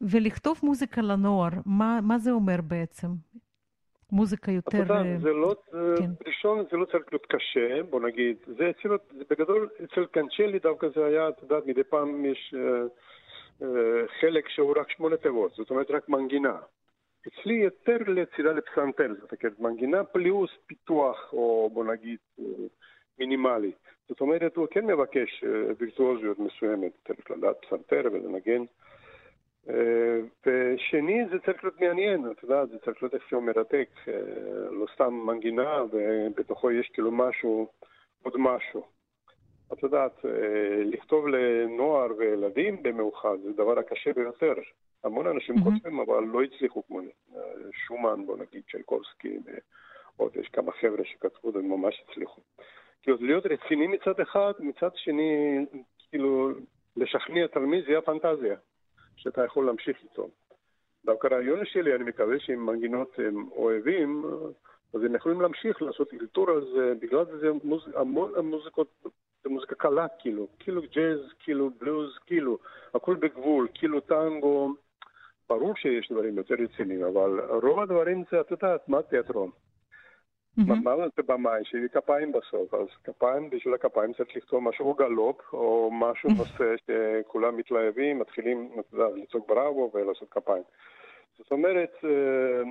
ולכתוב 0.00 0.60
מוזיקה 0.62 1.00
לנוער, 1.00 1.50
מה, 1.66 2.00
מה 2.02 2.18
זה 2.18 2.30
אומר 2.30 2.60
בעצם? 2.68 3.08
מוזיקה 4.12 4.52
יותר... 4.52 4.68
אתה 4.68 4.92
יודע, 4.92 4.94
אה, 4.94 5.18
זה 5.22 5.32
לא, 5.32 5.54
כן. 5.72 6.10
ראשון 6.26 6.64
זה 6.70 6.76
לא 6.76 6.84
צריך 6.84 7.04
להיות 7.12 7.26
קשה, 7.26 7.82
בוא 7.90 8.00
נגיד. 8.00 8.36
זה 8.46 8.70
אצל, 8.70 8.88
זה 9.18 9.24
בגדול, 9.30 9.68
אצל 9.84 10.06
קנצ'לי 10.06 10.58
דווקא 10.58 10.88
זה 10.94 11.04
היה, 11.04 11.28
אתה 11.28 11.44
יודע, 11.44 11.56
מדי 11.66 11.84
פעם 11.84 12.24
יש 12.24 12.54
אה, 12.56 12.82
אה, 13.62 14.06
חלק 14.20 14.48
שהוא 14.48 14.74
רק 14.76 14.90
שמונה 14.90 15.16
תיבות, 15.16 15.52
זאת 15.52 15.70
אומרת 15.70 15.90
רק 15.90 16.08
מנגינה. 16.08 16.56
אצלי 17.28 17.54
יותר 17.54 17.96
ליצירה 18.06 18.52
לפסנתר, 18.52 19.12
זאת 19.20 19.32
אומרת, 19.44 19.60
מנגינה 19.60 20.04
פלוס 20.04 20.50
פיתוח, 20.66 21.32
או 21.32 21.70
בוא 21.72 21.84
נגיד, 21.84 22.18
אה, 22.38 22.44
מינימלי. 23.18 23.72
זאת 24.08 24.20
אומרת, 24.20 24.56
הוא 24.56 24.66
כן 24.70 24.86
מבקש 24.86 25.44
אה, 25.44 25.72
וירטואוזיות 25.78 26.38
מסוימת, 26.38 26.92
צריך 27.06 27.30
לדעת 27.30 27.56
פסנתר 27.66 28.02
ולנגן. 28.12 28.64
אה, 29.68 30.20
ושני, 30.46 31.24
זה 31.30 31.38
צריך 31.38 31.64
להיות 31.64 31.80
מעניין, 31.80 32.30
אתה 32.30 32.44
יודע, 32.44 32.66
זה 32.66 32.78
צריך 32.78 33.02
להיות 33.02 33.14
איכשהו 33.14 33.40
מרתק, 33.40 33.88
אה, 34.08 34.14
לא 34.70 34.86
סתם 34.94 35.14
מנגינה 35.14 35.82
ובתוכו 35.92 36.70
יש 36.70 36.88
כאילו 36.88 37.10
משהו, 37.10 37.68
עוד 38.22 38.34
משהו. 38.38 38.86
את 39.72 39.82
יודעת, 39.82 40.24
אה, 40.24 40.82
לכתוב 40.84 41.28
לנוער 41.28 42.08
וילדים 42.18 42.82
במאוחד 42.82 43.36
זה 43.42 43.48
הדבר 43.48 43.78
הקשה 43.78 44.12
ביותר. 44.12 44.54
המון 45.04 45.26
אנשים 45.26 45.54
mm-hmm. 45.54 45.64
כותבים, 45.64 46.00
אבל 46.00 46.24
לא 46.24 46.42
הצליחו 46.42 46.86
כמו 46.86 47.00
שומן, 47.72 48.26
בוא 48.26 48.36
נגיד, 48.36 48.62
צ'לקובסקי, 48.72 49.38
ועוד 50.18 50.36
יש 50.36 50.48
כמה 50.48 50.72
חבר'ה 50.72 51.04
שכתבו 51.04 51.52
וממש 51.54 52.04
הצליחו. 52.08 52.40
כאילו, 53.02 53.16
להיות 53.20 53.46
רציני 53.46 53.86
מצד 53.86 54.20
אחד, 54.20 54.52
מצד 54.58 54.90
שני, 54.94 55.58
כאילו, 56.10 56.50
לשכנע 56.96 57.46
תלמיד 57.46 57.84
זה 57.84 57.98
הפנטזיה. 57.98 58.56
שאתה 59.22 59.44
יכול 59.44 59.66
להמשיך 59.66 59.96
איתו. 60.02 60.28
דווקא 61.04 61.26
הרעיון 61.26 61.64
שלי, 61.64 61.94
אני 61.94 62.04
מקווה 62.04 62.38
שאם 62.38 62.66
מנגינות 62.66 63.18
הם 63.18 63.48
אוהבים, 63.52 64.24
אז 64.94 65.04
הם 65.04 65.14
יכולים 65.14 65.40
להמשיך 65.40 65.82
לעשות 65.82 66.14
אלתור 66.14 66.46
זה, 66.60 66.92
בגלל 67.00 67.24
זה 67.40 67.48
מוז... 67.64 67.88
המון 67.94 68.32
המוזיקות, 68.36 68.88
זה 69.44 69.50
מוזיקה 69.50 69.74
קלה 69.74 70.06
כאילו, 70.18 70.46
כאילו 70.58 70.82
ג'אז, 70.82 71.20
כאילו 71.38 71.70
בלוז, 71.80 72.18
כאילו, 72.26 72.58
הכל 72.94 73.16
בגבול, 73.16 73.68
כאילו 73.74 74.00
טנגו, 74.00 74.74
ברור 75.48 75.76
שיש 75.76 76.12
דברים 76.12 76.38
יותר 76.38 76.54
רציניים, 76.54 77.04
אבל 77.04 77.40
רוב 77.62 77.80
הדברים 77.80 78.24
זה, 78.30 78.40
את 78.40 78.50
יודעת, 78.50 78.88
מה 78.88 79.02
תיאטרון? 79.02 79.50
מה 80.66 80.96
זה 81.16 81.22
במאי? 81.22 81.64
שיהיה 81.64 81.88
כפיים 81.88 82.32
בסוף, 82.32 82.74
אז 82.74 82.86
כפיים, 83.04 83.50
בשביל 83.50 83.74
הכפיים 83.74 84.12
צריך 84.12 84.36
לכתוב 84.36 84.62
משהו 84.62 84.86
או 84.86 84.94
גלופ, 84.94 85.40
או 85.52 85.90
משהו 85.92 86.30
נושא 86.38 86.74
שכולם 86.86 87.56
מתלהבים, 87.56 88.18
מתחילים 88.18 88.70
לצעוק 88.92 89.48
בראבו 89.48 89.90
ולעשות 89.94 90.28
כפיים. 90.30 90.62
זאת 91.38 91.50
אומרת, 91.50 91.92
אה, 92.04 92.62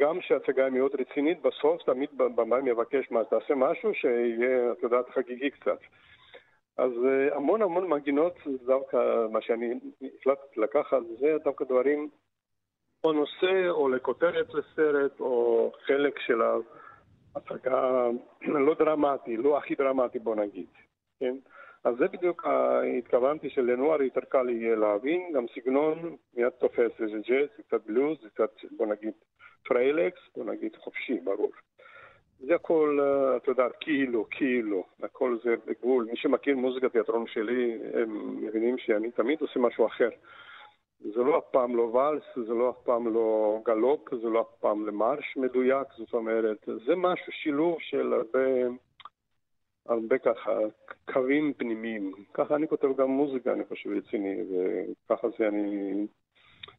גם 0.00 0.20
שההצגה 0.20 0.64
היא 0.64 0.72
מאוד 0.72 0.90
רצינית, 1.00 1.42
בסוף 1.42 1.82
תמיד 1.82 2.08
במאי 2.16 2.60
מבקש, 2.62 3.10
מה, 3.10 3.24
תעשה 3.24 3.54
משהו 3.54 3.94
שיהיה, 3.94 4.72
את 4.72 4.82
יודעת, 4.82 5.10
חגיגי 5.10 5.50
קצת. 5.50 5.78
אז 6.76 6.92
אה, 7.06 7.36
המון 7.36 7.62
המון 7.62 7.88
מנגינות, 7.88 8.34
דווקא 8.66 8.96
מה 9.30 9.40
שאני 9.42 9.80
החלטתי 10.20 10.60
לקחת, 10.60 11.02
זה 11.20 11.36
דווקא 11.44 11.64
דברים, 11.64 12.08
או 13.04 13.12
נושא, 13.12 13.68
או 13.68 13.88
לכותרת 13.88 14.54
לסרט, 14.54 15.20
או 15.20 15.72
חלק 15.86 16.18
של 16.18 16.42
ה... 16.42 16.56
הצגה 17.36 18.08
לא 18.66 18.74
דרמטי, 18.74 19.36
לא 19.36 19.58
הכי 19.58 19.74
דרמטי 19.74 20.18
בוא 20.18 20.34
נגיד, 20.34 20.66
כן? 21.20 21.36
אז 21.84 21.94
זה 21.98 22.08
בדיוק 22.08 22.46
התכוונתי 22.98 23.50
שלנוער 23.50 24.02
יותר 24.02 24.20
קל 24.20 24.48
יהיה 24.48 24.76
להבין, 24.76 25.32
גם 25.34 25.46
סגנון 25.54 26.16
מיד 26.34 26.48
תופס, 26.48 26.90
זה 26.98 27.18
ג'אז, 27.28 27.48
קצת 27.66 27.86
בלוז, 27.86 28.18
קצת 28.34 28.50
בוא 28.76 28.86
נגיד 28.86 29.12
פריילקס, 29.64 30.20
בוא 30.36 30.44
נגיד 30.44 30.76
חופשי, 30.76 31.20
ברור. 31.24 31.50
זה 32.40 32.54
הכל, 32.54 32.98
אה, 33.02 33.36
את 33.36 33.48
יודעת, 33.48 33.72
כאילו, 33.80 34.26
כאילו, 34.30 34.84
הכל 35.02 35.38
זה 35.44 35.54
בגבול. 35.66 36.04
מי 36.04 36.16
שמכיר 36.16 36.56
מוזיקת 36.56 36.92
תיאטרון 36.92 37.26
שלי, 37.26 37.78
הם 37.94 38.36
מבינים 38.44 38.78
שאני 38.78 39.10
תמיד 39.10 39.40
עושה 39.40 39.60
משהו 39.60 39.86
אחר. 39.86 40.08
זה 41.00 41.22
לא 41.22 41.38
אף 41.38 41.44
פעם 41.50 41.76
לא 41.76 41.82
ואלס, 41.82 42.22
זה 42.46 42.54
לא 42.54 42.70
אף 42.70 42.76
פעם 42.84 43.14
לא 43.14 43.58
גלופ, 43.66 44.14
זה 44.14 44.28
לא 44.28 44.40
אף 44.40 44.60
פעם 44.60 44.86
לא 44.86 45.03
מרש 45.03 45.36
מדויק, 45.36 45.88
זאת 45.96 46.14
אומרת, 46.14 46.68
זה 46.86 46.96
משהו, 46.96 47.32
שילוב 47.32 47.76
של 47.80 48.12
הרבה, 48.12 48.48
הרבה 49.86 50.18
ככה 50.18 50.58
קווים 51.12 51.52
פנימיים. 51.52 52.12
ככה 52.34 52.54
אני 52.54 52.68
כותב 52.68 52.96
גם 52.96 53.10
מוזיקה, 53.10 53.52
אני 53.52 53.64
חושב, 53.64 53.90
רציני, 53.90 54.36
וככה 55.04 55.28
זה 55.38 55.48
אני 55.48 56.06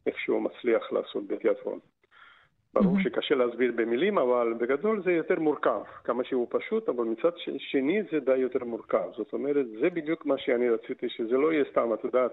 איכשהו 0.06 0.40
מצליח 0.40 0.92
לעשות 0.92 1.26
בתיאטרון. 1.26 1.78
ברור 2.74 2.96
mm-hmm. 2.96 3.04
שקשה 3.04 3.34
להסביר 3.34 3.72
במילים, 3.76 4.18
אבל 4.18 4.54
בגדול 4.58 5.02
זה 5.02 5.12
יותר 5.12 5.40
מורכב. 5.40 5.82
כמה 6.04 6.24
שהוא 6.24 6.46
פשוט, 6.50 6.88
אבל 6.88 7.04
מצד 7.04 7.30
שני 7.58 8.02
זה 8.12 8.20
די 8.20 8.36
יותר 8.36 8.64
מורכב. 8.64 9.08
זאת 9.16 9.32
אומרת, 9.32 9.66
זה 9.80 9.90
בדיוק 9.90 10.26
מה 10.26 10.38
שאני 10.38 10.68
רציתי, 10.68 11.08
שזה 11.08 11.36
לא 11.36 11.52
יהיה 11.52 11.64
סתם, 11.70 11.94
את 11.94 12.04
יודעת, 12.04 12.32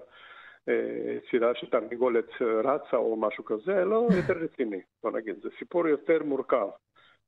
יצירה 1.16 1.54
של 1.54 1.70
תרנגולת 1.70 2.28
רצה 2.64 2.96
או 2.96 3.16
משהו 3.16 3.44
כזה, 3.44 3.84
לא 3.84 4.08
יותר 4.16 4.32
רציני, 4.32 4.80
בוא 5.02 5.10
נגיד. 5.10 5.34
זה 5.42 5.48
סיפור 5.58 5.88
יותר 5.88 6.22
מורכב. 6.22 6.66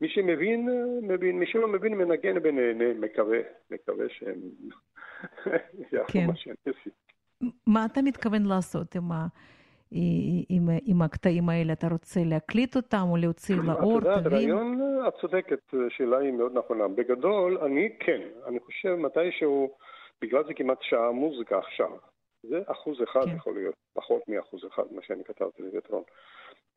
מי 0.01 0.09
שמבין, 0.09 0.69
מבין, 1.03 1.39
מי 1.39 1.47
שלא 1.47 1.69
מבין, 1.69 1.95
מנגן 1.95 2.35
ונהנה, 2.43 2.95
מקווה, 2.95 3.39
מקווה 3.71 4.05
שהם 4.09 4.41
יעשו 5.93 6.13
כן. 6.13 6.27
מה 6.27 6.37
שאני 6.37 6.55
עשיתי. 6.67 6.91
מה 7.67 7.85
אתה 7.85 8.03
מתכוון 8.03 8.43
לעשות 8.47 8.95
עם 8.95 9.13
ה... 9.13 9.27
עם, 10.49 10.69
עם 10.85 11.03
הקטעים 11.03 11.49
האלה? 11.49 11.73
אתה 11.73 11.89
רוצה 11.89 12.21
להקליט 12.25 12.77
אותם 12.77 13.07
או 13.11 13.17
להוציא 13.17 13.57
לאור? 13.57 13.99
את 13.99 14.05
יודעת, 14.05 14.27
רעיון, 14.27 14.81
את 15.09 15.15
צודקת, 15.21 15.75
שאלה 15.89 16.19
היא 16.19 16.33
מאוד 16.33 16.59
נכונה. 16.59 16.89
בגדול, 16.89 17.59
אני 17.59 17.89
כן, 18.01 18.21
אני 18.47 18.61
חושב 18.61 18.95
מתישהו, 18.95 19.75
בגלל 20.23 20.45
זה 20.47 20.55
כמעט 20.55 20.79
שעה 20.83 21.13
מוזיקה 21.13 21.59
עכשיו. 21.59 21.91
זה 22.43 22.63
אחוז 22.67 23.03
אחד 23.03 23.25
כן. 23.25 23.37
יכול 23.37 23.55
להיות, 23.55 23.75
פחות 23.93 24.23
מאחוז 24.29 24.67
אחד, 24.67 24.83
מה 24.91 25.03
שאני 25.03 25.25
כתבתי 25.25 25.63
לווטרון. 25.63 26.03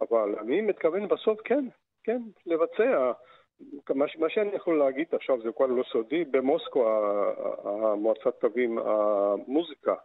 אבל 0.01 0.35
אני 0.39 0.61
מתכוון 0.61 1.07
בסוף, 1.07 1.41
כן, 1.43 1.65
כן, 2.03 2.21
לבצע. 2.45 3.11
מה, 3.95 4.05
מה 4.19 4.29
שאני 4.29 4.55
יכול 4.55 4.79
להגיד 4.79 5.07
עכשיו 5.11 5.41
זה 5.41 5.49
כבר 5.55 5.65
לא 5.65 5.83
סודי, 5.91 6.25
במוסקו 6.25 6.89
המועצת 7.63 8.39
תווים, 8.39 8.77
המוזיקה, 8.77 9.95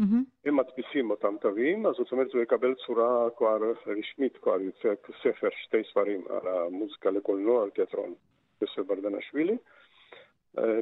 Mm-hmm. 0.00 0.44
הם 0.44 0.56
מדפיסים 0.56 1.10
אותם 1.10 1.34
תווים, 1.40 1.86
אז 1.86 1.94
זאת 1.94 2.12
אומרת 2.12 2.32
הוא 2.34 2.42
יקבל 2.42 2.74
צורה 2.86 3.28
כבר 3.36 3.58
רשמית, 3.86 4.36
כבר 4.36 4.60
יוצא 4.60 4.88
ספר, 5.22 5.48
שתי 5.62 5.82
ספרים 5.90 6.24
על 6.30 6.48
המוזיקה 6.48 7.10
לקולנוע, 7.10 7.62
על 7.62 7.70
תיאטרון 7.70 8.14
יוסף 8.62 8.78
ברדנשווילי. 8.78 9.56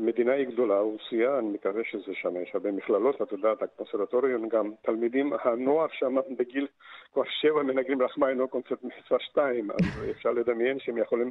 מדינה 0.00 0.32
היא 0.32 0.46
גדולה, 0.46 0.78
רוסיה, 0.78 1.38
אני 1.38 1.48
מקווה 1.48 1.82
שזה 1.84 2.14
שם, 2.14 2.36
יש 2.42 2.50
הרבה 2.54 2.72
מכללות, 2.72 3.22
את 3.22 3.32
יודעת, 3.32 3.62
הקונסרטוריון, 3.62 4.48
גם 4.48 4.72
תלמידים, 4.82 5.32
הנוער 5.44 5.86
שם 5.92 6.16
בגיל 6.38 6.66
כבר 7.12 7.22
שבע 7.40 7.62
מנגנים 7.62 8.02
רחמנינוב 8.02 8.48
קונצרט 8.48 8.78
מספר 8.82 9.16
שתיים, 9.18 9.70
אז 9.70 10.10
אפשר 10.10 10.30
לדמיין 10.30 10.78
שהם 10.78 10.98
יכולים 10.98 11.30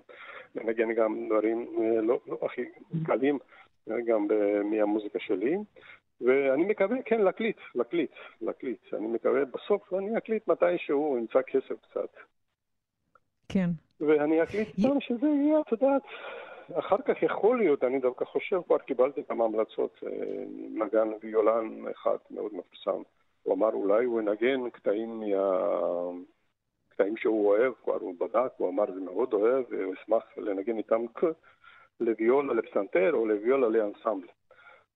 לנגן 0.56 0.94
גם 0.94 1.28
דברים 1.30 1.68
אה, 1.82 2.02
לא, 2.02 2.20
לא 2.28 2.38
הכי 2.42 2.62
קלים, 3.06 3.40
אה, 3.92 3.96
גם 4.08 4.28
מהמוזיקה 4.64 5.20
שלי. 5.20 5.58
ואני 6.22 6.66
מקווה, 6.66 6.98
כן, 7.06 7.22
להקליט, 7.22 7.58
להקליט, 7.76 8.12
להקליט. 8.42 8.94
אני 8.94 9.08
מקווה, 9.08 9.46
בסוף 9.46 9.94
אני 9.94 10.18
אקליט 10.18 10.48
מתישהו, 10.48 11.18
אמצא 11.18 11.42
כסף 11.42 11.76
קצת. 11.82 12.10
כן. 13.50 13.70
ואני 14.00 14.44
אקליט 14.44 14.68
גם 14.86 15.00
שזה 15.00 15.28
יהיה, 15.28 15.60
את 15.60 15.72
יודעת, 15.72 16.02
אחר 16.74 16.98
כך 17.06 17.24
יכול 17.24 17.58
להיות, 17.58 17.84
אני 17.84 18.00
דווקא 18.00 18.26
חושב, 18.26 18.62
כבר 18.66 18.78
קיבלתי 18.78 19.24
כמה 19.24 19.46
המלצות, 19.46 20.04
אה, 20.06 20.44
נגן 20.74 21.10
ויולן 21.22 21.88
אחד 21.92 22.18
מאוד 22.32 22.52
מפורסם. 22.54 23.02
הוא 23.44 23.54
אמר 23.54 23.74
אולי 23.74 24.06
הוא 24.06 24.22
ינגן 24.22 24.70
קטעים 24.70 25.20
מה... 25.20 26.12
קטעים 26.90 27.18
שהוא 27.18 27.48
אוהב, 27.48 27.74
כבר 27.84 27.98
הוא 28.00 28.16
בדק, 28.20 28.52
הוא 28.58 28.70
אמר 28.70 28.86
זה 28.94 29.02
מאוד 29.02 29.34
אוהב, 29.34 29.66
והוא 29.70 29.94
ישמח 29.94 30.24
לנגן 30.38 30.78
איתם 30.78 31.06
לוויולה 32.00 32.54
לפסנתר 32.54 33.14
או 33.14 33.26
לוויולה 33.26 33.68
לאנסמבל. 33.68 34.28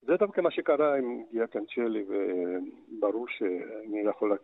זה 0.02 0.18
דווקא 0.18 0.42
מה 0.42 0.52
שקרה 0.52 0.96
עם 0.96 1.24
גיה 1.32 1.48
קנצ'לי, 1.48 2.06
וברור 2.08 3.28
שאני 3.28 4.00
יכול 4.00 4.38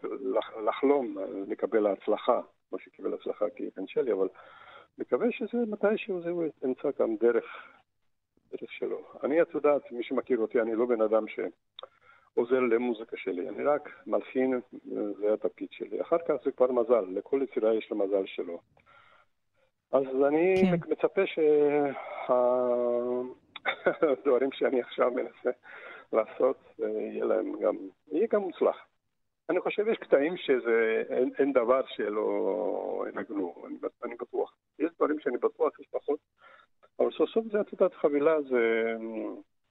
לחלום 0.65 1.17
לקבל 1.47 1.87
הצלחה, 1.87 2.41
כמו 2.69 2.79
שקיבל 2.79 3.13
הצלחה 3.13 3.45
גיה 3.55 3.71
קנצ'לי, 3.71 4.11
אבל 4.11 4.27
מקווה 4.97 5.31
שזה 5.31 5.57
מתישהו 5.67 6.21
זה 6.21 6.29
ימצא 6.63 6.89
גם 6.99 7.15
דרך, 7.15 7.45
דרך 8.51 8.71
שלו. 8.71 9.01
אני, 9.23 9.41
את 9.41 9.53
יודעת, 9.53 9.91
מי 9.91 10.03
שמכיר 10.03 10.37
אותי, 10.37 10.61
אני 10.61 10.75
לא 10.75 10.85
בן 10.85 11.01
אדם 11.01 11.25
שעוזר 11.27 12.59
למוזיקה 12.59 13.17
שלי, 13.17 13.49
אני 13.49 13.63
רק 13.63 13.89
מלחין, 14.07 14.59
זה 15.19 15.33
התפקיד 15.33 15.67
שלי. 15.71 16.01
אחר 16.01 16.17
כך 16.27 16.33
זה 16.45 16.51
כבר 16.51 16.71
מזל, 16.71 17.05
לכל 17.09 17.41
יצירה 17.43 17.73
יש 17.73 17.91
לה 17.91 17.97
מזל 17.97 18.25
שלו. 18.25 18.59
אז 19.91 20.03
אני 20.27 20.55
כן. 20.61 20.91
מצפה 20.91 21.21
שה... 21.25 22.33
דברים 24.25 24.51
שאני 24.51 24.81
עכשיו 24.81 25.11
מנסה 25.11 25.49
לעשות, 26.13 26.57
יהיה 26.79 27.25
להם 27.25 27.53
גם, 27.61 27.75
יהיה 28.11 28.27
גם 28.31 28.41
מוצלח. 28.41 28.85
אני 29.49 29.61
חושב 29.61 29.87
יש 29.87 29.97
קטעים 29.97 30.37
שזה, 30.37 31.03
אין, 31.09 31.31
אין 31.39 31.53
דבר 31.53 31.81
שלא 31.87 33.05
ינגנו, 33.09 33.53
אני, 33.67 33.75
אני 34.03 34.15
בטוח. 34.15 34.55
יש 34.79 34.91
דברים 34.95 35.19
שאני 35.19 35.37
בטוח, 35.37 35.79
יש 35.79 35.87
פחות, 35.91 36.19
אבל 36.99 37.11
סוף 37.11 37.29
סוף 37.29 37.45
זה, 37.51 37.61
את 37.61 37.71
יודעת, 37.71 37.93
חבילה 37.93 38.41
זה 38.41 38.93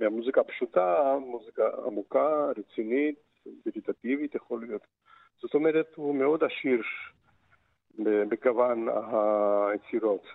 מהמוזיקה 0.00 0.40
הפשוטה, 0.40 1.16
מוזיקה 1.20 1.62
עמוקה, 1.86 2.50
רצינית, 2.56 3.18
מדיטטיבית 3.66 4.34
יכול 4.34 4.60
להיות. 4.66 4.82
זאת 5.40 5.54
אומרת, 5.54 5.86
הוא 5.94 6.14
מאוד 6.14 6.44
עשיר 6.44 6.82
בגוון 7.98 8.88
היצירות, 9.70 10.26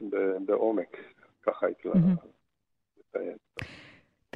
בעומק, 0.45 0.97
ככה 1.41 1.65
הייתי 1.65 1.89
לציין. 2.97 3.38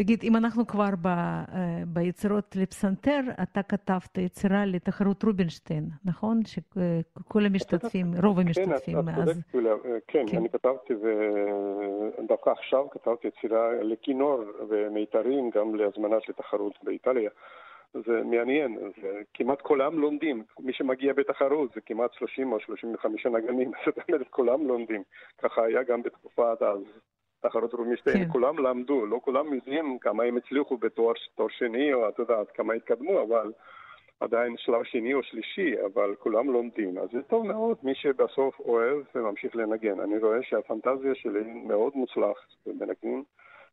תגיד, 0.02 0.20
אם 0.24 0.36
אנחנו 0.36 0.68
כבר 0.68 0.90
ב, 1.02 1.08
אה, 1.08 1.44
ביצירות 1.88 2.56
לפסנתר, 2.56 3.20
אתה 3.44 3.64
כתבת 3.64 4.18
יצירה 4.18 4.66
לתחרות 4.66 5.24
רובינשטיין, 5.24 5.84
נכון? 6.06 6.40
שכל 6.46 7.46
המשתתפים, 7.46 8.08
רוב 8.24 8.40
המשתתפים 8.40 8.98
כן, 9.02 9.10
אז... 9.10 9.42
צודקת, 9.52 9.86
אה, 9.86 9.98
כן, 10.08 10.26
כן, 10.28 10.38
אני 10.38 10.50
כתבתי, 10.50 10.94
ודווקא 10.94 12.50
עכשיו 12.50 12.90
כתבתי 12.90 13.28
יצירה 13.28 13.72
לכינור 13.82 14.44
ומיתרים, 14.70 15.50
גם 15.50 15.76
להזמנת 15.76 16.30
לתחרות 16.30 16.74
באיטליה. 16.84 17.30
זה 17.94 18.22
מעניין, 18.26 18.78
זה 19.02 19.22
כמעט 19.34 19.62
כולם 19.62 20.00
לומדים, 20.00 20.44
מי 20.60 20.74
שמגיע 20.74 21.14
בתחרות 21.14 21.72
זה 21.76 21.82
כמעט 21.82 22.14
30 22.14 22.52
או 22.52 22.60
35 22.60 23.26
נגנים, 23.26 23.72
זאת 23.86 24.10
אומרת 24.10 24.28
כולם 24.30 24.68
לומדים, 24.68 25.04
ככה 25.38 25.64
היה 25.64 25.84
גם 25.84 26.04
בתקופת 26.04 26.62
אז. 26.62 27.11
תחרות 27.42 27.74
רובינשטיין, 27.74 28.26
כן. 28.26 28.32
כולם 28.32 28.60
למדו, 28.60 29.06
לא 29.06 29.20
כולם 29.24 29.54
יודעים 29.54 30.00
כמה 30.00 30.24
הם 30.24 30.38
הצליחו 30.38 30.78
בתואר 30.78 31.14
שני, 31.50 31.94
או 31.94 32.10
את 32.10 32.20
יודעת, 32.20 32.52
כמה 32.52 32.74
התקדמו, 32.74 33.22
אבל 33.22 33.52
עדיין 34.20 34.56
שלב 34.58 34.84
שני 34.84 35.14
או 35.14 35.24
שלישי, 35.24 35.76
אבל 35.86 36.16
כולם 36.20 36.52
לומדים. 36.52 36.98
אז 36.98 37.10
זה 37.12 37.22
טוב 37.22 37.46
מאוד, 37.46 37.78
מי 37.84 37.96
שבסוף 37.96 38.60
אוהב 38.60 38.98
וממשיך 39.16 39.56
לנגן. 39.56 40.00
אני 40.00 40.18
רואה 40.18 40.44
שהפנטזיה 40.44 41.16
שלי 41.16 41.44
מאוד 41.44 41.94
מוצלחת, 41.96 42.68
ומנגנים 42.68 43.24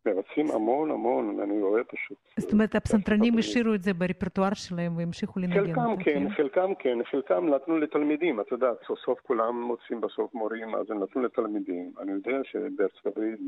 מבצעים 0.06 0.50
המון 0.50 0.90
המון, 0.90 1.40
אני 1.40 1.62
רואה 1.62 1.84
פשוט. 1.84 2.18
זאת 2.38 2.52
אומרת, 2.52 2.74
הפסנתרנים 2.74 3.38
השאירו 3.38 3.74
את 3.74 3.82
זה 3.82 3.94
ברפרטואר 3.94 4.54
שלהם 4.54 4.96
והמשיכו 4.96 5.40
לנגן. 5.40 5.64
חלקם 5.64 5.96
כן, 5.96 6.04
כן, 6.04 6.30
חלקם 6.34 6.74
כן, 6.78 6.98
חלקם 7.10 7.48
נתנו 7.54 7.78
לתלמידים, 7.78 8.40
את 8.40 8.52
יודעת, 8.52 8.76
סוף 8.86 8.98
סוף 8.98 9.20
כולם 9.20 9.62
מוצאים 9.62 10.00
בסוף 10.00 10.34
מורים, 10.34 10.74
אז 10.74 10.90
הם 10.90 11.02
נתנו 11.02 11.22
לתלמידים. 11.22 11.92
אני 12.00 12.12
יודע 12.12 12.38
שבארצות 12.44 13.06
הברית, 13.06 13.40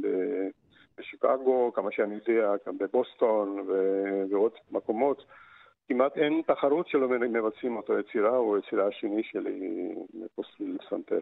בשיקגו, 0.99 1.73
כמה 1.75 1.93
שאני 1.93 2.15
יודע, 2.15 2.53
גם 2.67 2.79
בבוסטון 2.79 3.67
ועוד 4.31 4.53
מקומות, 4.71 5.25
כמעט 5.89 6.17
אין 6.17 6.43
תחרות 6.47 6.89
שלא 6.89 7.09
מבצעים 7.09 7.77
אותו 7.77 7.99
יצירה 7.99 8.37
או 8.37 8.59
יצירה 8.59 8.87
השני 8.87 9.23
שלי 9.23 9.95
מפוסט 10.15 10.51
לסנטר. 10.61 11.19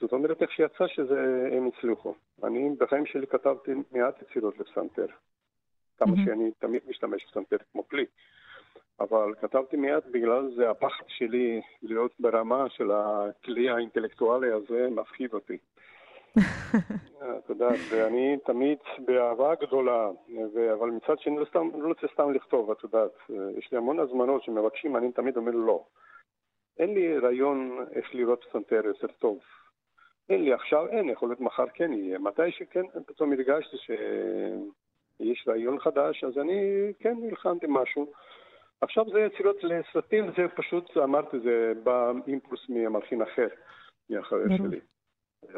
זאת 0.00 0.12
אומרת, 0.12 0.42
איך 0.42 0.52
שיצא 0.52 0.86
שהם 0.86 1.66
הצליחו. 1.66 2.14
אני 2.44 2.70
בחיים 2.78 3.06
שלי 3.06 3.26
כתבתי 3.26 3.72
מעט 3.92 4.22
יצירות 4.22 4.58
לפסנתר. 4.58 5.06
כמה. 5.96 6.12
שאני 6.24 6.50
תמיד 6.58 6.82
משתמש 6.88 7.24
בפסנתר 7.24 7.56
כמו 7.72 7.88
כלי. 7.88 8.04
אבל 9.00 9.34
כתבתי 9.40 9.76
מעט 9.76 10.04
בגלל 10.10 10.50
זה 10.56 10.70
הפחד 10.70 11.04
שלי 11.08 11.60
להיות 11.82 12.12
ברמה 12.20 12.68
של 12.68 12.90
הכלי 12.92 13.70
האינטלקטואלי 13.70 14.52
הזה 14.52 14.88
מפחיד 14.90 15.34
אותי. 15.34 15.58
את 17.38 17.48
יודעת, 17.48 17.78
ואני 17.90 18.36
תמיד 18.46 18.78
באהבה 19.04 19.54
גדולה, 19.54 20.10
אבל 20.72 20.90
מצד 20.90 21.18
שני 21.18 21.38
לא, 21.38 21.44
סתם, 21.44 21.68
לא 21.78 21.88
רוצה 21.88 22.06
סתם 22.12 22.32
לכתוב, 22.32 22.70
את 22.70 22.82
יודעת. 22.82 23.10
יש 23.58 23.72
לי 23.72 23.78
המון 23.78 23.98
הזמנות 23.98 24.42
שמבקשים, 24.42 24.96
אני 24.96 25.12
תמיד 25.12 25.36
אומר 25.36 25.52
לא. 25.52 25.84
אין 26.78 26.94
לי 26.94 27.18
רעיון 27.18 27.86
איך 27.92 28.14
לראות 28.14 28.44
פסנתר 28.44 28.82
יותר 28.84 29.06
טוב. 29.18 29.38
אין 30.28 30.44
לי 30.44 30.52
עכשיו, 30.52 30.86
אין, 30.88 31.08
יכול 31.08 31.28
להיות 31.28 31.40
מחר 31.40 31.66
כן 31.74 31.92
יהיה. 31.92 32.18
מתי 32.18 32.50
שכן, 32.50 32.82
פתאום 33.06 33.32
הרגשתי 33.32 33.76
שיש 33.76 35.48
רעיון 35.48 35.78
חדש, 35.78 36.24
אז 36.24 36.38
אני 36.38 36.92
כן 36.98 37.16
נלחמתי 37.20 37.66
משהו. 37.68 38.12
עכשיו 38.80 39.04
זה 39.12 39.20
יצירות 39.20 39.64
לסרטים, 39.64 40.24
זה 40.36 40.48
פשוט, 40.56 40.96
אמרתי, 40.96 41.40
זה 41.40 41.72
בא 41.82 42.12
אימפולס 42.26 42.60
ממלחין 42.68 43.22
אחר, 43.22 43.48
מהחבר 44.10 44.56
שלי. 44.56 44.80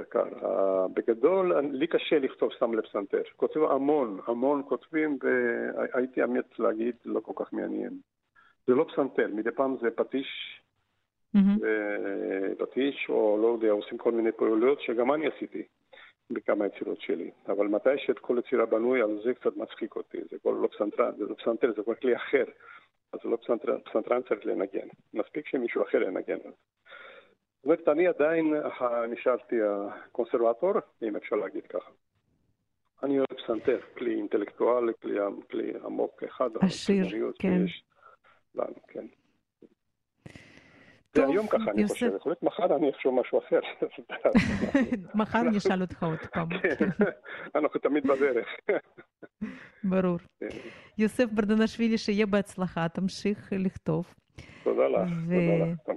יקר. 0.01 0.25
בגדול, 0.95 1.61
לי 1.61 1.87
קשה 1.87 2.19
לכתוב 2.19 2.53
סתם 2.57 2.75
לפסנתר. 2.75 3.23
כותבים 3.37 3.65
המון, 3.65 4.21
המון 4.27 4.63
כותבים, 4.69 5.19
והייתי 5.23 6.25
אמת 6.25 6.59
להגיד, 6.59 6.95
לא 7.05 7.21
כל 7.21 7.33
כך 7.45 7.53
מעניין. 7.53 7.99
זה 8.67 8.75
לא 8.75 8.87
פסנתר, 8.93 9.29
מדי 9.33 9.51
פעם 9.51 9.77
זה 9.81 9.91
פטיש, 9.91 10.61
פטיש, 12.59 13.07
או 13.09 13.39
לא 13.43 13.47
יודע, 13.49 13.71
עושים 13.71 13.99
כל 13.99 14.13
מיני 14.13 14.33
פעולות 14.33 14.81
שגם 14.81 15.13
אני 15.13 15.27
עשיתי 15.27 15.63
בכמה 16.31 16.67
יצירות 16.67 17.01
שלי. 17.01 17.31
אבל 17.49 17.67
מתי 17.67 17.99
שאת 17.99 18.19
כל 18.19 18.37
יצירה 18.39 18.67
בנוי, 18.67 19.03
על 19.03 19.21
זה 19.25 19.35
קצת 19.35 19.57
מצחיק 19.57 19.97
אותי. 19.97 20.19
זה 20.31 20.39
כבר 20.39 20.51
לא 20.51 20.69
פסנתרן, 20.69 21.11
זה 21.19 21.25
לא 21.25 21.35
פסנתר, 21.35 21.73
זה 21.77 21.83
כבר 21.83 21.95
כלי 21.95 22.17
אחר. 22.17 22.45
אז 23.13 23.19
לא 23.25 23.37
פסנתרן, 23.37 23.79
פסנתרן 23.81 24.23
צריך 24.23 24.47
לנגן. 24.47 24.89
מספיק 25.15 25.47
שמישהו 25.47 25.83
אחר 25.83 26.03
ינגן. 26.03 26.39
זאת 26.39 27.65
אומרת, 27.65 27.89
אני 27.89 28.07
עדיין 28.07 28.55
נשארתי 29.09 29.57
הקונסרבטור, 29.63 30.73
אם 31.03 31.17
אפשר 31.17 31.37
להגיד 31.37 31.67
ככה. 31.67 31.91
אני 33.03 33.19
אוהב 33.19 33.35
פסנתר, 33.45 33.81
כלי 33.99 34.15
אינטלקטואלי, 34.15 34.93
כלי, 35.03 35.19
כלי 35.51 35.73
עמוק 35.85 36.23
אחד. 36.23 36.51
עשיר, 36.61 37.05
כן. 37.39 37.63
לנו, 38.55 38.75
כן. 38.89 39.07
טוב, 41.17 41.31
היום 41.31 41.47
ככה, 41.47 41.71
אני 41.71 41.89
חושב. 41.89 42.13
יכול 42.17 42.31
להיות 42.31 42.43
מחר 42.43 42.77
אני 42.77 42.91
אחשוב 42.91 43.21
משהו 43.21 43.39
אחר. 43.39 43.61
מחר 45.21 45.43
נשאל 45.43 45.83
אותך 45.83 46.03
עוד 46.03 46.19
פעם. 46.33 46.49
כן, 46.59 47.05
אנחנו 47.57 47.81
תמיד 47.81 48.07
בדרך. 48.07 48.47
ברור. 49.91 50.19
כן. 50.41 50.47
יוסף 50.99 51.25
ברדנשווילי, 51.33 51.99
שיהיה 51.99 52.27
בהצלחה, 52.27 52.89
תמשיך 52.89 53.53
לכתוב. 53.53 54.15
תודה 54.65 54.89
לך. 54.89 55.11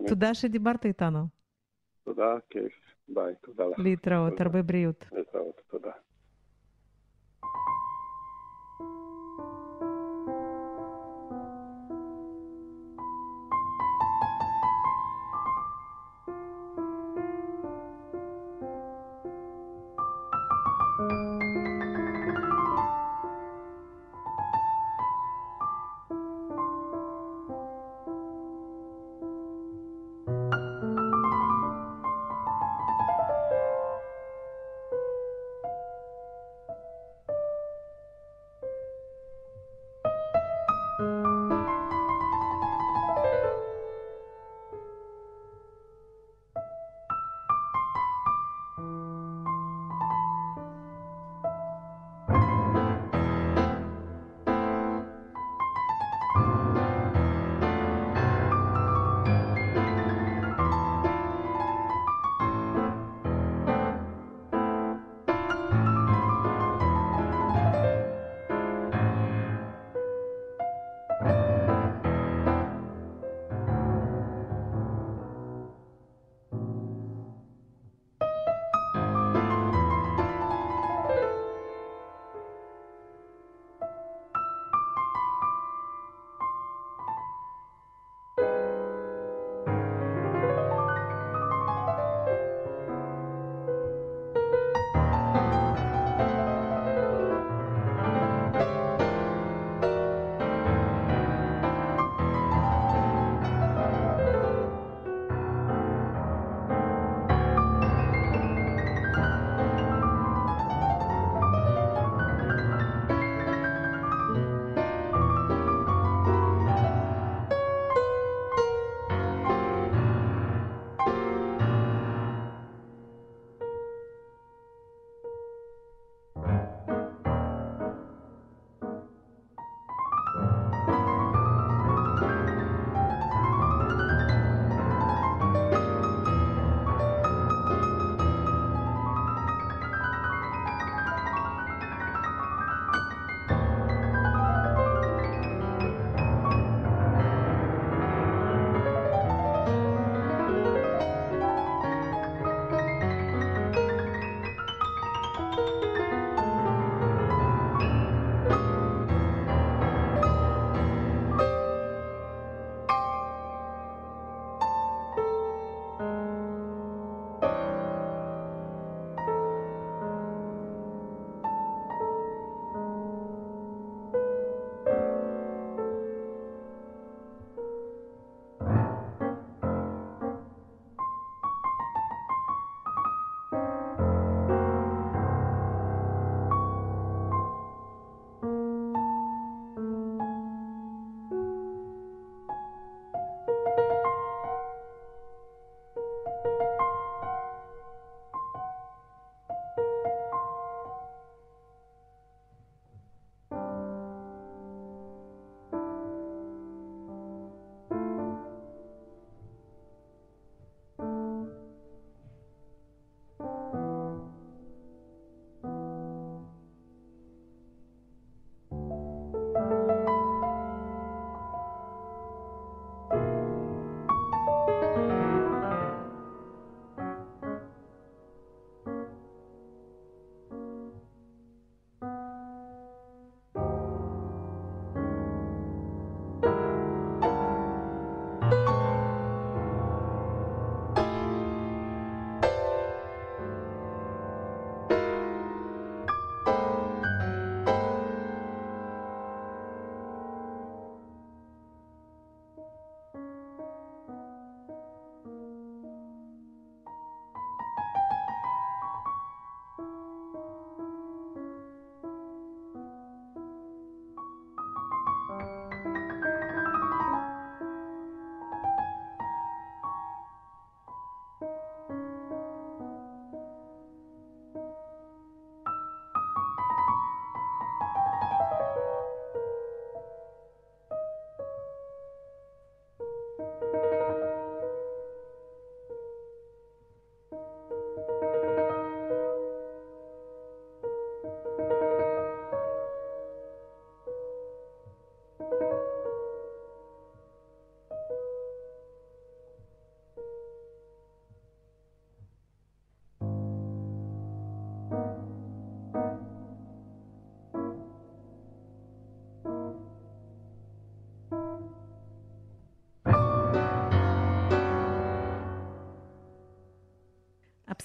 ותודה 0.06 0.34
שדיברת 0.34 0.86
איתנו. 0.86 1.20
תודה, 2.06 2.36
כיף. 2.50 2.74
ביי, 3.08 3.34
תודה 3.42 3.66
לך. 3.66 3.80
להתראות, 3.80 4.42
הרבה 4.42 4.62
בריאות. 4.62 5.06
להתראות, 5.12 5.62
תודה. 5.72 5.92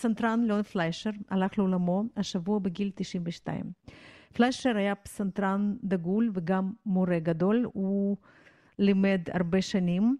הפסנתרן 0.04 0.40
ליאון 0.44 0.62
פליישר 0.62 1.10
הלך 1.30 1.58
לעולמו 1.58 2.02
השבוע 2.16 2.58
בגיל 2.58 2.90
92. 2.94 3.64
פליישר 4.34 4.76
היה 4.76 4.94
פסנתרן 4.94 5.74
דגול 5.82 6.30
וגם 6.34 6.72
מורה 6.86 7.18
גדול, 7.18 7.64
הוא 7.72 8.16
לימד 8.78 9.20
הרבה 9.32 9.62
שנים, 9.62 10.16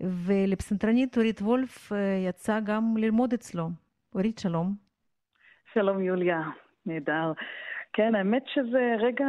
ולפסנתרנית 0.00 1.16
אורית 1.16 1.42
וולף 1.42 1.92
יצא 2.28 2.60
גם 2.60 2.96
ללמוד 2.96 3.32
אצלו. 3.32 3.68
אורית, 4.14 4.38
שלום. 4.38 4.74
שלום 5.72 6.02
יוליה, 6.02 6.40
נהדר. 6.86 7.32
כן, 7.92 8.14
האמת 8.14 8.42
שזה 8.46 8.94
רגע 8.98 9.28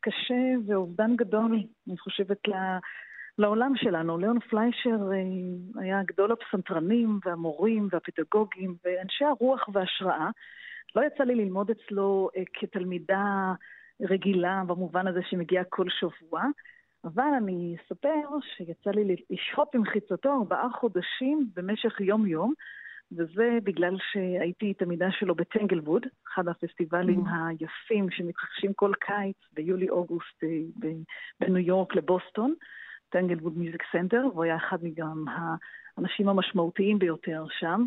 קשה 0.00 0.44
ואובדן 0.66 1.16
גדול, 1.16 1.62
אני 1.88 1.98
חושבת, 1.98 2.38
לעולם 3.38 3.72
שלנו. 3.76 4.18
ליאון 4.18 4.40
פליישר 4.40 4.98
אה, 5.12 5.82
היה 5.82 6.02
גדול 6.02 6.32
הפסנתרנים 6.32 7.20
והמורים 7.24 7.88
והפדגוגים 7.92 8.74
ואנשי 8.84 9.24
הרוח 9.24 9.68
וההשראה. 9.72 10.30
לא 10.96 11.02
יצא 11.06 11.24
לי 11.24 11.34
ללמוד 11.34 11.70
אצלו 11.70 12.28
אה, 12.36 12.42
כתלמידה 12.52 13.52
רגילה 14.00 14.62
במובן 14.66 15.06
הזה 15.06 15.20
שמגיעה 15.30 15.64
כל 15.64 15.86
שבוע, 15.88 16.42
אבל 17.04 17.30
אני 17.36 17.76
אספר 17.76 18.28
שיצא 18.56 18.90
לי 18.90 19.16
לשהות 19.30 19.68
במחיצתו 19.74 20.32
ארבעה 20.32 20.68
חודשים 20.80 21.48
במשך 21.56 22.00
יום-יום, 22.00 22.52
וזה 23.12 23.58
בגלל 23.64 23.96
שהייתי 24.12 24.74
תלמידה 24.74 25.10
שלו 25.10 25.34
בטנגלווד, 25.34 26.06
אחד 26.28 26.48
הפסטיבלים 26.48 27.20
mm. 27.26 27.30
היפים 27.30 28.10
שמתרחשים 28.10 28.72
כל 28.72 28.92
קיץ 29.00 29.36
ביולי-אוגוסט 29.52 30.44
אה, 30.44 30.90
בניו 31.40 31.58
יורק 31.58 31.94
לבוסטון, 31.94 32.54
Tanglewood 33.08 33.58
Music 33.58 33.82
Center, 33.92 34.26
והוא 34.32 34.44
היה 34.44 34.56
אחד 34.56 34.84
מגם 34.84 35.24
האנשים 35.28 36.28
המשמעותיים 36.28 36.98
ביותר 36.98 37.44
שם. 37.58 37.86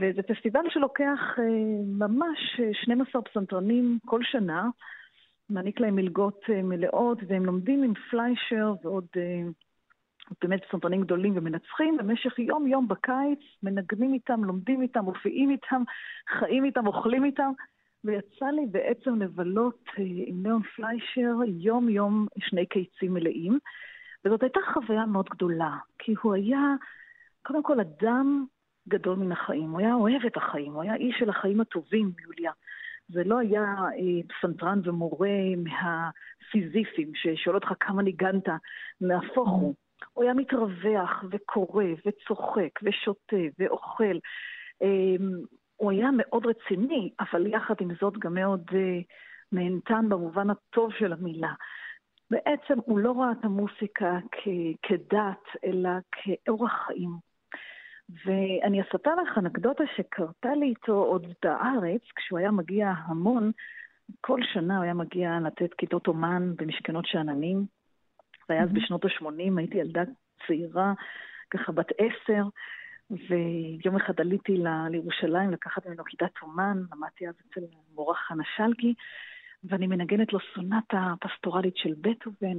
וזה 0.00 0.22
פסטיבל 0.22 0.60
שלוקח 0.70 1.20
אה, 1.38 1.44
ממש 1.86 2.60
12 2.72 3.22
פסנתרנים 3.22 3.98
כל 4.06 4.20
שנה, 4.22 4.68
מעניק 5.50 5.80
להם 5.80 5.96
מלגות 5.96 6.40
אה, 6.50 6.62
מלאות, 6.62 7.18
והם 7.28 7.44
לומדים 7.44 7.82
עם 7.82 7.94
פליישר 8.10 8.74
ועוד 8.84 9.06
באמת 10.42 10.64
פסנתרנים 10.64 11.00
גדולים 11.00 11.32
ומנצחים 11.36 11.96
במשך 11.96 12.38
יום-יום 12.38 12.88
בקיץ, 12.88 13.40
מנגנים 13.62 14.14
איתם, 14.14 14.44
לומדים 14.44 14.82
איתם, 14.82 15.04
מופיעים 15.04 15.50
איתם, 15.50 15.82
חיים 16.28 16.64
איתם, 16.64 16.86
אוכלים 16.86 17.24
איתם. 17.24 17.52
ויצא 18.04 18.46
לי 18.46 18.66
בעצם 18.70 19.22
לבלות 19.22 19.84
אה, 19.98 20.04
עם 20.26 20.42
ליאון 20.42 20.62
פליישר 20.62 21.34
יום-יום 21.46 22.26
שני 22.38 22.66
קיצים 22.66 23.14
מלאים. 23.14 23.58
וזאת 24.24 24.42
הייתה 24.42 24.60
חוויה 24.74 25.06
מאוד 25.06 25.28
גדולה, 25.28 25.76
כי 25.98 26.14
הוא 26.22 26.34
היה 26.34 26.74
קודם 27.42 27.62
כל 27.62 27.80
אדם 27.80 28.46
גדול 28.88 29.18
מן 29.18 29.32
החיים, 29.32 29.70
הוא 29.70 29.80
היה 29.80 29.94
אוהב 29.94 30.24
את 30.26 30.36
החיים, 30.36 30.72
הוא 30.72 30.82
היה 30.82 30.94
איש 30.94 31.16
של 31.18 31.30
החיים 31.30 31.60
הטובים, 31.60 32.12
יוליה. 32.26 32.52
זה 33.08 33.24
לא 33.24 33.38
היה 33.38 33.62
אה, 33.62 34.22
פסנתרן 34.28 34.80
ומורה 34.84 35.38
מהסיזיפים 35.56 37.12
ששואל 37.14 37.54
אותך 37.54 37.72
כמה 37.80 38.02
ניגנת, 38.02 38.48
נהפוך 39.00 39.48
הוא. 39.48 39.74
הוא 40.12 40.24
היה 40.24 40.34
מתרווח 40.34 41.24
וקורא 41.30 41.84
וצוחק 42.06 42.80
ושותה 42.82 43.36
ואוכל. 43.58 44.18
אמ, 44.82 45.32
הוא 45.76 45.90
היה 45.90 46.10
מאוד 46.16 46.46
רציני, 46.46 47.10
אבל 47.20 47.46
יחד 47.46 47.74
עם 47.80 47.88
זאת 48.00 48.18
גם 48.18 48.34
מאוד 48.34 48.62
אה, 48.74 49.00
נהנתן 49.52 50.08
במובן 50.08 50.50
הטוב 50.50 50.92
של 50.98 51.12
המילה. 51.12 51.52
בעצם 52.30 52.74
הוא 52.84 52.98
לא 52.98 53.12
ראה 53.20 53.32
את 53.32 53.44
המוסיקה 53.44 54.18
כ- 54.32 54.76
כדת, 54.82 55.44
אלא 55.64 55.90
כאורח 56.12 56.72
חיים. 56.86 57.10
ואני 58.24 58.82
אספר 58.82 59.14
לך 59.14 59.38
אנקדוטה 59.38 59.84
שקרתה 59.96 60.54
לי 60.54 60.66
איתו 60.66 60.92
עוד 60.92 61.26
בארץ, 61.42 62.02
כשהוא 62.16 62.38
היה 62.38 62.50
מגיע 62.50 62.88
המון, 62.88 63.50
כל 64.20 64.40
שנה 64.52 64.76
הוא 64.76 64.84
היה 64.84 64.94
מגיע 64.94 65.38
לתת 65.44 65.74
כיתות 65.74 66.06
אומן 66.06 66.52
במשכנות 66.56 67.06
שאננים. 67.06 67.66
זה 68.48 68.54
היה 68.54 68.62
אז 68.62 68.72
בשנות 68.72 69.04
ה-80, 69.04 69.58
הייתי 69.58 69.78
ילדה 69.78 70.02
צעירה, 70.46 70.92
ככה 71.50 71.72
בת 71.72 71.88
עשר, 71.98 72.42
ויום 73.10 73.96
אחד 73.96 74.20
עליתי 74.20 74.56
ל- 74.56 74.88
לירושלים 74.90 75.50
לקחת 75.50 75.86
ממנו 75.86 76.04
כיתת 76.04 76.32
אומן, 76.42 76.78
למדתי 76.92 77.28
אז 77.28 77.34
אצל 77.34 77.60
מורה 77.94 78.14
חנה 78.14 78.42
שלגי, 78.56 78.94
ואני 79.64 79.86
מנגנת 79.86 80.32
לו 80.32 80.38
סונטה 80.54 81.14
פסטורלית 81.20 81.76
של 81.76 81.94
בטהובן, 82.00 82.58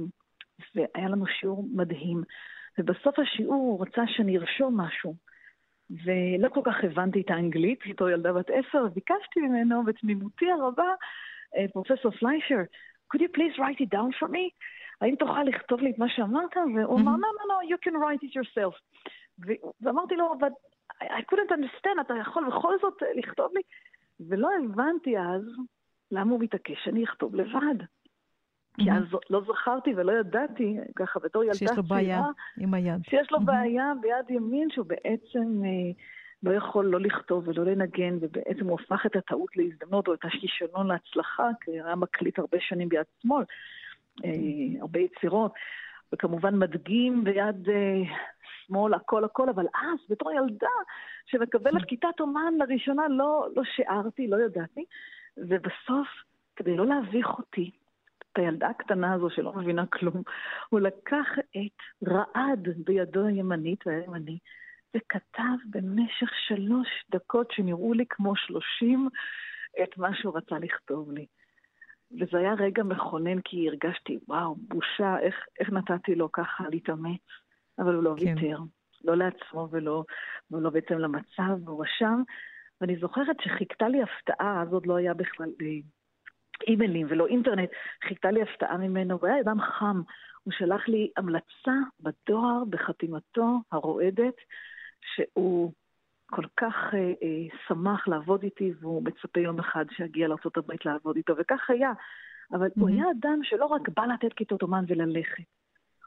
והיה 0.74 1.08
לנו 1.08 1.26
שיעור 1.26 1.64
מדהים. 1.72 2.22
ובסוף 2.78 3.18
השיעור 3.18 3.54
הוא 3.54 3.86
רצה 3.86 4.02
שאני 4.06 4.38
ארשום 4.38 4.80
משהו, 4.80 5.14
ולא 5.90 6.48
כל 6.48 6.60
כך 6.64 6.74
הבנתי 6.84 7.20
את 7.20 7.30
האנגלית, 7.30 7.78
איתו 7.84 8.08
ילדה 8.08 8.32
בת 8.32 8.50
עשר, 8.50 8.84
וביקשתי 8.84 9.40
ממנו 9.40 9.84
בתמימותי 9.84 10.50
הרבה, 10.50 10.94
אה, 11.56 11.68
פרופסור 11.72 12.10
פליישר, 12.10 12.60
could 13.14 13.20
you 13.20 13.36
please 13.36 13.58
write 13.58 13.80
it 13.80 13.96
down 13.96 14.12
for 14.20 14.28
me? 14.28 14.50
האם 15.00 15.14
תוכל 15.14 15.42
לכתוב 15.42 15.80
לי 15.80 15.90
את 15.90 15.98
מה 15.98 16.08
שאמרת? 16.08 16.56
והוא 16.56 17.00
אמר, 17.00 17.12
no, 17.12 17.16
no, 17.16 17.44
no, 17.50 17.70
you 17.70 17.78
can 17.86 17.94
write 17.94 18.28
it 18.28 18.34
yourself. 18.34 18.80
ואמרתי 19.80 20.16
לו, 20.16 20.34
אבל 20.38 20.48
I 21.02 21.22
couldn't 21.32 21.52
understand, 21.52 22.00
אתה 22.00 22.14
יכול 22.20 22.46
בכל 22.48 22.74
זאת 22.82 23.02
לכתוב 23.16 23.52
לי? 23.54 23.60
ולא 24.28 24.48
הבנתי 24.64 25.18
אז 25.18 25.42
למה 26.10 26.30
הוא 26.30 26.40
מתעקש 26.40 26.84
שאני 26.84 27.04
אכתוב 27.04 27.34
לבד. 27.34 27.84
כי 28.76 28.90
אז 28.92 29.04
לא 29.30 29.40
זכרתי 29.40 29.90
ולא 29.96 30.12
ידעתי, 30.12 30.76
ככה 30.96 31.20
בתור 31.20 31.44
ילדה 31.44 31.56
צעירה, 31.56 31.74
שיש 31.74 31.76
לו 31.76 31.82
בעיה 31.82 32.22
עם 32.58 32.74
היד. 32.74 33.00
שיש 33.10 33.32
לו 33.32 33.40
בעיה 33.40 33.92
ביד 34.00 34.30
ימין, 34.30 34.68
שהוא 34.70 34.86
בעצם 34.86 35.64
אה, 35.64 35.92
לא 36.42 36.50
יכול 36.50 36.86
לא 36.86 37.00
לכתוב 37.00 37.48
ולא 37.48 37.64
לנגן, 37.64 38.16
ובעצם 38.20 38.66
הוא 38.66 38.78
הפך 38.80 39.06
את 39.06 39.16
הטעות 39.16 39.56
להזדמנות, 39.56 40.08
או 40.08 40.14
את 40.14 40.24
הכישלון 40.24 40.86
להצלחה, 40.86 41.48
כי 41.60 41.70
הוא 41.70 41.86
היה 41.86 41.96
מקליט 41.96 42.38
הרבה 42.38 42.58
שנים 42.60 42.88
ביד 42.88 43.06
שמאל. 43.22 43.44
אה, 44.24 44.80
הרבה 44.80 45.00
יצירות, 45.00 45.52
וכמובן 46.12 46.58
מדגים 46.58 47.24
ביד 47.24 47.68
אה, 47.68 48.02
שמאל, 48.66 48.94
הכל 48.94 49.24
הכל, 49.24 49.48
אבל 49.48 49.66
אז, 49.74 49.98
בתור 50.10 50.32
ילדה 50.32 50.66
שמקבלת 51.26 51.84
כיתת 51.88 52.20
אומן 52.20 52.54
לראשונה, 52.58 53.08
לא, 53.08 53.48
לא 53.56 53.62
שיערתי, 53.64 54.28
לא 54.28 54.36
ידעתי, 54.36 54.84
ובסוף, 55.36 56.08
כדי 56.56 56.76
לא 56.76 56.86
להביך 56.86 57.26
אותי, 57.38 57.70
את 58.32 58.38
הילדה 58.38 58.68
הקטנה 58.68 59.12
הזו 59.12 59.30
שלא 59.30 59.52
מבינה 59.52 59.86
כלום, 59.86 60.22
הוא 60.68 60.80
לקח 60.80 61.26
את 61.38 62.08
רעד 62.08 62.68
בידו 62.84 63.26
הימנית, 63.26 63.86
והימני, 63.86 64.38
וכתב 64.96 65.56
במשך 65.70 66.30
שלוש 66.48 66.88
דקות 67.10 67.50
שנראו 67.50 67.92
לי 67.92 68.04
כמו 68.08 68.36
שלושים 68.36 69.08
את 69.82 69.98
מה 69.98 70.14
שהוא 70.14 70.36
רצה 70.36 70.58
לכתוב 70.58 71.12
לי. 71.12 71.26
וזה 72.20 72.38
היה 72.38 72.54
רגע 72.54 72.82
מכונן, 72.82 73.40
כי 73.40 73.68
הרגשתי, 73.68 74.18
וואו, 74.28 74.54
בושה, 74.56 75.18
איך, 75.18 75.34
איך 75.60 75.70
נתתי 75.70 76.14
לו 76.14 76.32
ככה 76.32 76.64
להתאמץ, 76.70 77.20
אבל 77.78 77.94
הוא 77.94 78.02
לא 78.02 78.14
כן. 78.18 78.34
ויתר, 78.36 78.58
לא 79.04 79.16
לעצמו 79.16 79.68
ולא, 79.70 80.04
ולא 80.50 80.70
בעצם 80.70 80.98
למצב, 80.98 81.64
והוא 81.64 81.84
רשם. 81.84 82.22
ואני 82.80 82.96
זוכרת 82.96 83.36
שחיכתה 83.40 83.88
לי 83.88 84.02
הפתעה, 84.02 84.62
אז 84.62 84.72
עוד 84.72 84.86
לא 84.86 84.96
היה 84.96 85.14
בכלל 85.14 85.50
אה, 85.62 85.66
אימיילים 86.66 87.06
ולא 87.10 87.26
אינטרנט, 87.26 87.70
חיכתה 88.08 88.30
לי 88.30 88.42
הפתעה 88.42 88.76
ממנו, 88.76 89.18
הוא 89.20 89.26
היה 89.26 89.40
אדם 89.40 89.60
חם. 89.60 90.02
הוא 90.42 90.52
שלח 90.52 90.88
לי 90.88 91.10
המלצה 91.16 91.72
בדואר 92.00 92.64
בחתימתו 92.70 93.60
הרועדת, 93.72 94.34
שהוא 95.14 95.72
כל 96.26 96.44
כך 96.56 96.74
אה, 96.94 96.98
אה, 96.98 97.58
שמח 97.68 98.08
לעבוד 98.08 98.42
איתי, 98.42 98.72
והוא 98.80 99.02
מצפה 99.04 99.40
יום 99.40 99.58
אחד 99.58 99.84
שיגיע 99.90 100.28
לארה"ב 100.28 100.72
לעבוד 100.84 101.16
איתו, 101.16 101.34
וכך 101.38 101.70
היה. 101.70 101.92
אבל 102.52 102.66
mm-hmm. 102.66 102.80
הוא 102.80 102.88
היה 102.88 103.04
אדם 103.20 103.40
שלא 103.42 103.66
רק 103.66 103.88
בא 103.88 104.04
לתת 104.04 104.32
כיתות 104.32 104.62
אומן 104.62 104.84
וללכת, 104.88 105.44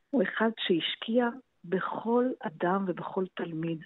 הוא 0.10 0.24
אחד 0.24 0.50
שהשקיע 0.60 1.30
בכל 1.64 2.26
אדם 2.40 2.86
ובכל 2.88 3.26
תלמיד. 3.34 3.80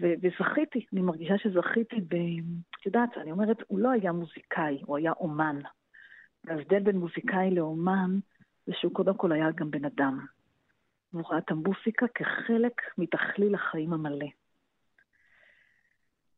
ו- 0.00 0.14
וזכיתי, 0.22 0.86
אני 0.92 1.02
מרגישה 1.02 1.38
שזכיתי 1.38 2.00
ב... 2.00 2.14
את 2.80 2.86
יודעת, 2.86 3.18
אני 3.18 3.32
אומרת, 3.32 3.56
הוא 3.66 3.78
לא 3.78 3.90
היה 3.90 4.12
מוזיקאי, 4.12 4.82
הוא 4.86 4.96
היה 4.96 5.12
אומן. 5.12 5.58
וההבדל 6.44 6.82
בין 6.82 6.96
מוזיקאי 6.96 7.50
לאומן 7.50 8.18
זה 8.66 8.72
שהוא 8.74 8.94
קודם 8.94 9.16
כל 9.16 9.32
היה 9.32 9.50
גם 9.50 9.70
בן 9.70 9.84
אדם. 9.84 10.26
הוא 11.12 11.22
ראה 11.30 11.38
את 11.38 11.50
המוסיקה 11.50 12.06
כחלק 12.14 12.82
מתכליל 12.98 13.54
החיים 13.54 13.92
המלא. 13.92 14.26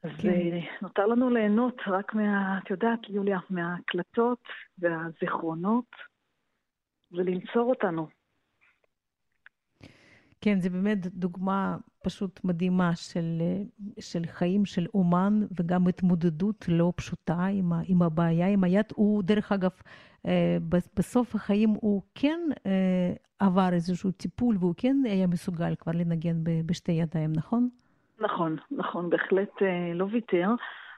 אז 0.03 0.11
כן. 0.23 0.29
אה, 0.29 0.59
נותר 0.83 1.07
לנו 1.07 1.31
ליהנות 1.31 1.81
רק 1.87 2.15
מה, 2.15 2.59
את 2.59 2.71
יודעת, 2.71 2.99
יוליה, 3.09 3.39
מההקלטות 3.51 4.43
והזיכרונות, 4.79 5.91
ולנצור 7.13 7.71
אותנו. 7.71 8.09
כן, 10.41 10.61
זה 10.61 10.71
באמת 10.71 11.07
דוגמה 11.07 11.77
פשוט 12.05 12.41
מדהימה 12.45 12.97
של, 12.97 13.43
של 14.01 14.27
חיים 14.27 14.65
של 14.65 14.87
אומן 14.95 15.41
וגם 15.59 15.87
התמודדות 15.87 16.65
לא 16.69 16.93
פשוטה 16.97 17.47
עם, 17.47 17.73
עם 17.89 18.03
הבעיה, 18.03 18.49
עם 18.49 18.65
היד. 18.65 18.87
הוא, 18.95 19.23
דרך 19.23 19.53
אגב, 19.53 19.71
אה, 20.27 20.57
בסוף 20.97 21.35
החיים 21.35 21.71
הוא 21.81 22.03
כן 22.15 22.41
אה, 22.67 23.13
עבר 23.39 23.69
איזשהו 23.73 24.11
טיפול 24.11 24.57
והוא 24.61 24.75
כן 24.77 24.97
היה 25.05 25.27
מסוגל 25.27 25.75
כבר 25.75 25.93
לנגן 25.93 26.37
בשתי 26.67 26.93
ידיים, 26.93 27.33
נכון? 27.37 27.69
נכון, 28.21 28.57
נכון, 28.71 29.11
בהחלט 29.11 29.63
אה, 29.63 29.95
לא 29.95 30.07
ויתר. 30.11 30.49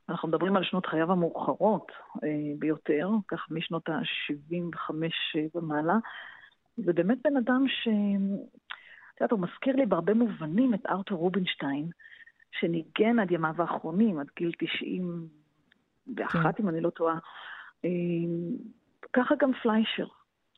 אנחנו 0.08 0.28
מדברים 0.28 0.56
על 0.56 0.64
שנות 0.64 0.86
חייו 0.86 1.12
המאוחרות 1.12 1.92
אה, 2.24 2.28
ביותר, 2.58 3.10
כך 3.28 3.46
משנות 3.50 3.88
ה-75 3.88 4.94
אה, 5.36 5.44
ומעלה. 5.54 5.96
זה 6.76 6.92
באמת 6.92 7.18
בן 7.24 7.36
אדם 7.36 7.64
ש... 7.68 7.88
את 9.18 9.22
יודעת, 9.22 9.32
הוא 9.32 9.40
מזכיר 9.40 9.76
לי 9.76 9.86
בהרבה 9.86 10.14
מובנים 10.14 10.74
את 10.74 10.86
ארתור 10.86 11.18
רובינשטיין, 11.18 11.90
שניגן 12.60 13.18
עד 13.18 13.30
ימיו 13.30 13.54
האחרונים, 13.58 14.18
עד 14.18 14.26
גיל 14.36 14.52
91, 14.58 16.32
כן. 16.32 16.62
אם 16.62 16.68
אני 16.68 16.80
לא 16.80 16.90
טועה. 16.90 17.18
אה, 17.84 17.90
ככה 19.12 19.34
גם 19.38 19.52
פליישר. 19.62 20.06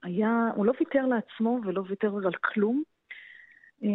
היה, 0.03 0.51
הוא 0.55 0.67
לא 0.67 0.73
ויתר 0.81 1.07
לעצמו 1.07 1.61
ולא 1.65 1.83
ויתר 1.89 2.17
על 2.27 2.35
כלום. 2.35 2.83
אה, 3.85 3.89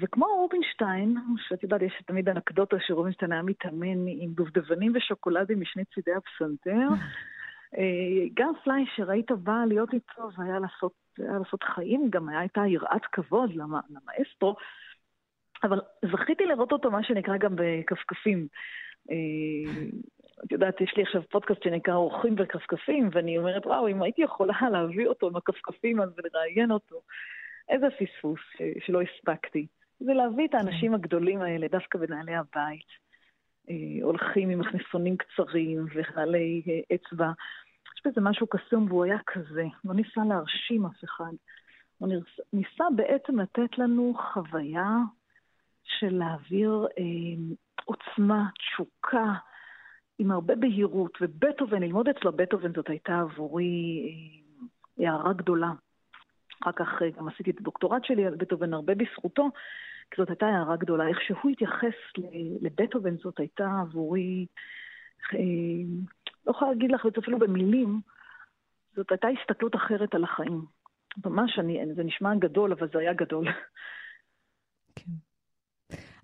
וכמו 0.00 0.26
רובינשטיין, 0.26 1.16
שאת 1.48 1.62
יודעת, 1.62 1.82
יש 1.82 2.02
תמיד 2.06 2.28
אנקדוטה 2.28 2.76
שרובינשטיין 2.80 3.32
היה 3.32 3.42
מתאמן 3.42 4.06
עם 4.06 4.32
דובדבנים 4.32 4.92
ושוקולדים 4.94 5.60
משני 5.60 5.84
צידי 5.84 6.12
הפסנתר. 6.14 6.88
אה, 7.78 8.28
גם 8.34 8.52
פליישר, 8.64 9.10
היית 9.10 9.32
בא 9.32 9.64
להיות 9.68 9.92
איתו 9.92 10.28
והיה 10.36 10.58
לעשות, 10.58 10.92
היה 11.18 11.38
לעשות 11.38 11.62
חיים, 11.62 12.10
גם 12.10 12.28
הייתה 12.28 12.60
יראת 12.66 13.06
כבוד 13.12 13.50
למאסטרו, 13.54 14.56
אבל 15.64 15.80
זכיתי 16.12 16.46
לראות 16.46 16.72
אותו, 16.72 16.90
מה 16.90 17.04
שנקרא, 17.04 17.36
גם 17.36 17.56
בכפכפים. 17.56 18.46
אה, 19.10 19.72
את 20.44 20.52
יודעת, 20.52 20.80
יש 20.80 20.94
לי 20.96 21.02
עכשיו 21.02 21.22
פודקאסט 21.30 21.62
שנקרא 21.62 21.94
אורחים 21.94 22.36
בכפכפים, 22.36 23.08
ואני 23.12 23.38
אומרת, 23.38 23.66
וואו, 23.66 23.88
אם 23.88 24.02
הייתי 24.02 24.22
יכולה 24.22 24.54
להביא 24.72 25.06
אותו 25.06 25.28
עם 25.28 25.36
הכפכפים 25.36 26.00
אז 26.00 26.08
ולראיין 26.16 26.70
אותו. 26.70 27.00
איזה 27.68 27.86
פספוס 27.90 28.40
שלא 28.86 29.00
הספקתי. 29.02 29.66
זה 30.00 30.12
להביא 30.12 30.46
את 30.46 30.54
האנשים 30.54 30.94
הגדולים 30.94 31.40
האלה, 31.40 31.68
דווקא 31.68 31.98
בנעלי 31.98 32.34
הבית. 32.34 32.86
אה, 33.70 34.04
הולכים 34.04 34.50
עם 34.50 34.58
מכנסונים 34.58 35.16
קצרים 35.16 35.86
ונעלי 35.94 36.62
אצבע. 36.94 37.30
בזה 38.04 38.20
משהו 38.20 38.46
קסום, 38.46 38.86
והוא 38.88 39.04
היה 39.04 39.18
כזה. 39.26 39.64
לא 39.84 39.94
ניסה 39.94 40.20
להרשים 40.28 40.86
אף 40.86 41.04
אחד. 41.04 41.32
הוא 41.98 42.08
ניסה 42.52 42.84
בעצם 42.96 43.40
לתת 43.40 43.78
לנו 43.78 44.14
חוויה 44.32 44.96
של 45.84 46.14
להעביר 46.14 46.86
אה, 46.98 47.04
עוצמה, 47.84 48.48
תשוקה, 48.58 49.34
עם 50.18 50.30
הרבה 50.30 50.56
בהירות. 50.56 51.18
ובטהובן, 51.20 51.82
ללמוד 51.82 52.08
אצלו 52.08 52.32
בטהובן 52.32 52.72
זאת 52.72 52.88
הייתה 52.88 53.20
עבורי 53.20 54.02
אה, 55.00 55.08
הערה 55.08 55.32
גדולה. 55.32 55.72
אחר 56.62 56.72
כך 56.72 57.02
אה, 57.02 57.10
גם 57.10 57.28
עשיתי 57.28 57.50
את 57.50 57.60
הדוקטורט 57.60 58.04
שלי 58.04 58.26
על 58.26 58.34
בטהובן 58.34 58.74
הרבה 58.74 58.94
בזכותו, 58.94 59.50
כי 60.10 60.16
זאת 60.18 60.28
הייתה 60.30 60.46
הערה 60.46 60.76
גדולה. 60.76 61.08
איך 61.08 61.20
שהוא 61.20 61.50
התייחס 61.50 61.94
לבטהובן 62.60 63.16
זאת 63.16 63.40
הייתה 63.40 63.80
עבורי, 63.80 64.46
אה, 65.34 65.38
לא 66.46 66.50
יכולה 66.50 66.70
להגיד 66.70 66.92
לך 66.92 67.06
את 67.06 67.12
זה 67.12 67.20
אפילו 67.20 67.38
במילים, 67.38 68.00
זאת 68.96 69.10
הייתה 69.10 69.28
הסתכלות 69.28 69.76
אחרת 69.76 70.14
על 70.14 70.24
החיים. 70.24 70.64
ממש, 71.24 71.58
אני, 71.58 71.80
זה 71.94 72.02
נשמע 72.04 72.34
גדול, 72.34 72.72
אבל 72.72 72.88
זה 72.92 72.98
היה 72.98 73.12
גדול. 73.12 73.46
כן. 74.96 75.12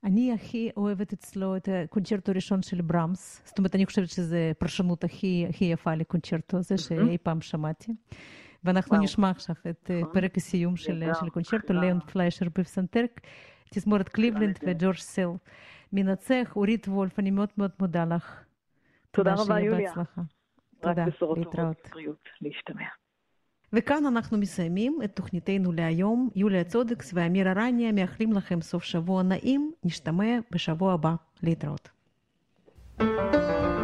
אני 0.05 0.33
הכי 0.33 0.71
אוהבת 0.77 1.13
אצלו 1.13 1.57
את 1.57 1.69
הקונצ'רטו 1.85 2.33
הראשון 2.33 2.63
של 2.63 2.81
ברמס. 2.83 3.43
זאת 3.45 3.59
אומרת, 3.59 3.75
אני 3.75 3.87
חושבת 3.87 4.09
שזו 4.09 4.37
פרשנות 4.59 5.05
הכי, 5.05 5.47
הכי 5.49 5.65
יפה 5.65 5.95
לקונצ'רטו 5.95 6.57
הזה 6.57 6.79
שאי 6.79 7.19
פעם 7.19 7.41
שמעתי. 7.41 7.93
ואנחנו 8.65 8.93
וואו. 8.93 9.05
נשמע 9.05 9.31
עכשיו 9.31 9.57
את 9.71 9.91
נכון. 9.91 10.15
פרק 10.15 10.37
הסיום 10.37 10.77
של, 10.77 11.05
של 11.21 11.27
הקונצ'רטו, 11.27 11.73
ליאון 11.75 12.01
פליישר 12.01 12.47
בפסנתר, 12.49 13.05
תזמורת 13.71 14.09
קליבלנד 14.09 14.59
וג'ורג' 14.67 14.97
סל. 14.97 15.29
מנצח, 15.93 16.53
אורית 16.57 16.89
וולף, 16.89 17.19
אני 17.19 17.31
מאוד 17.31 17.49
מאוד 17.59 17.71
מודה 17.81 18.05
לך. 18.05 18.45
תודה 19.11 19.35
רבה, 19.39 19.61
יוליה. 19.61 19.89
בהצלחה. 19.89 20.23
תודה, 20.81 21.05
להתראות. 21.37 21.89
להשתמע. 22.41 22.85
וכאן 23.73 24.07
אנחנו 24.07 24.39
מסיימים 24.39 24.99
את 25.05 25.17
תוכניתנו 25.17 25.73
להיום. 25.73 26.29
יוליה 26.35 26.65
צודקס 26.65 27.11
ואמיר 27.15 27.51
ארניה 27.51 27.93
מאחלים 27.93 28.33
לכם 28.33 28.61
סוף 28.61 28.85
שבוע 28.85 29.23
נעים. 29.23 29.73
נשתמע 29.85 30.39
בשבוע 30.51 30.93
הבא. 30.93 31.15
להתראות. 31.43 31.89
thank 33.01 33.35
you 33.35 33.78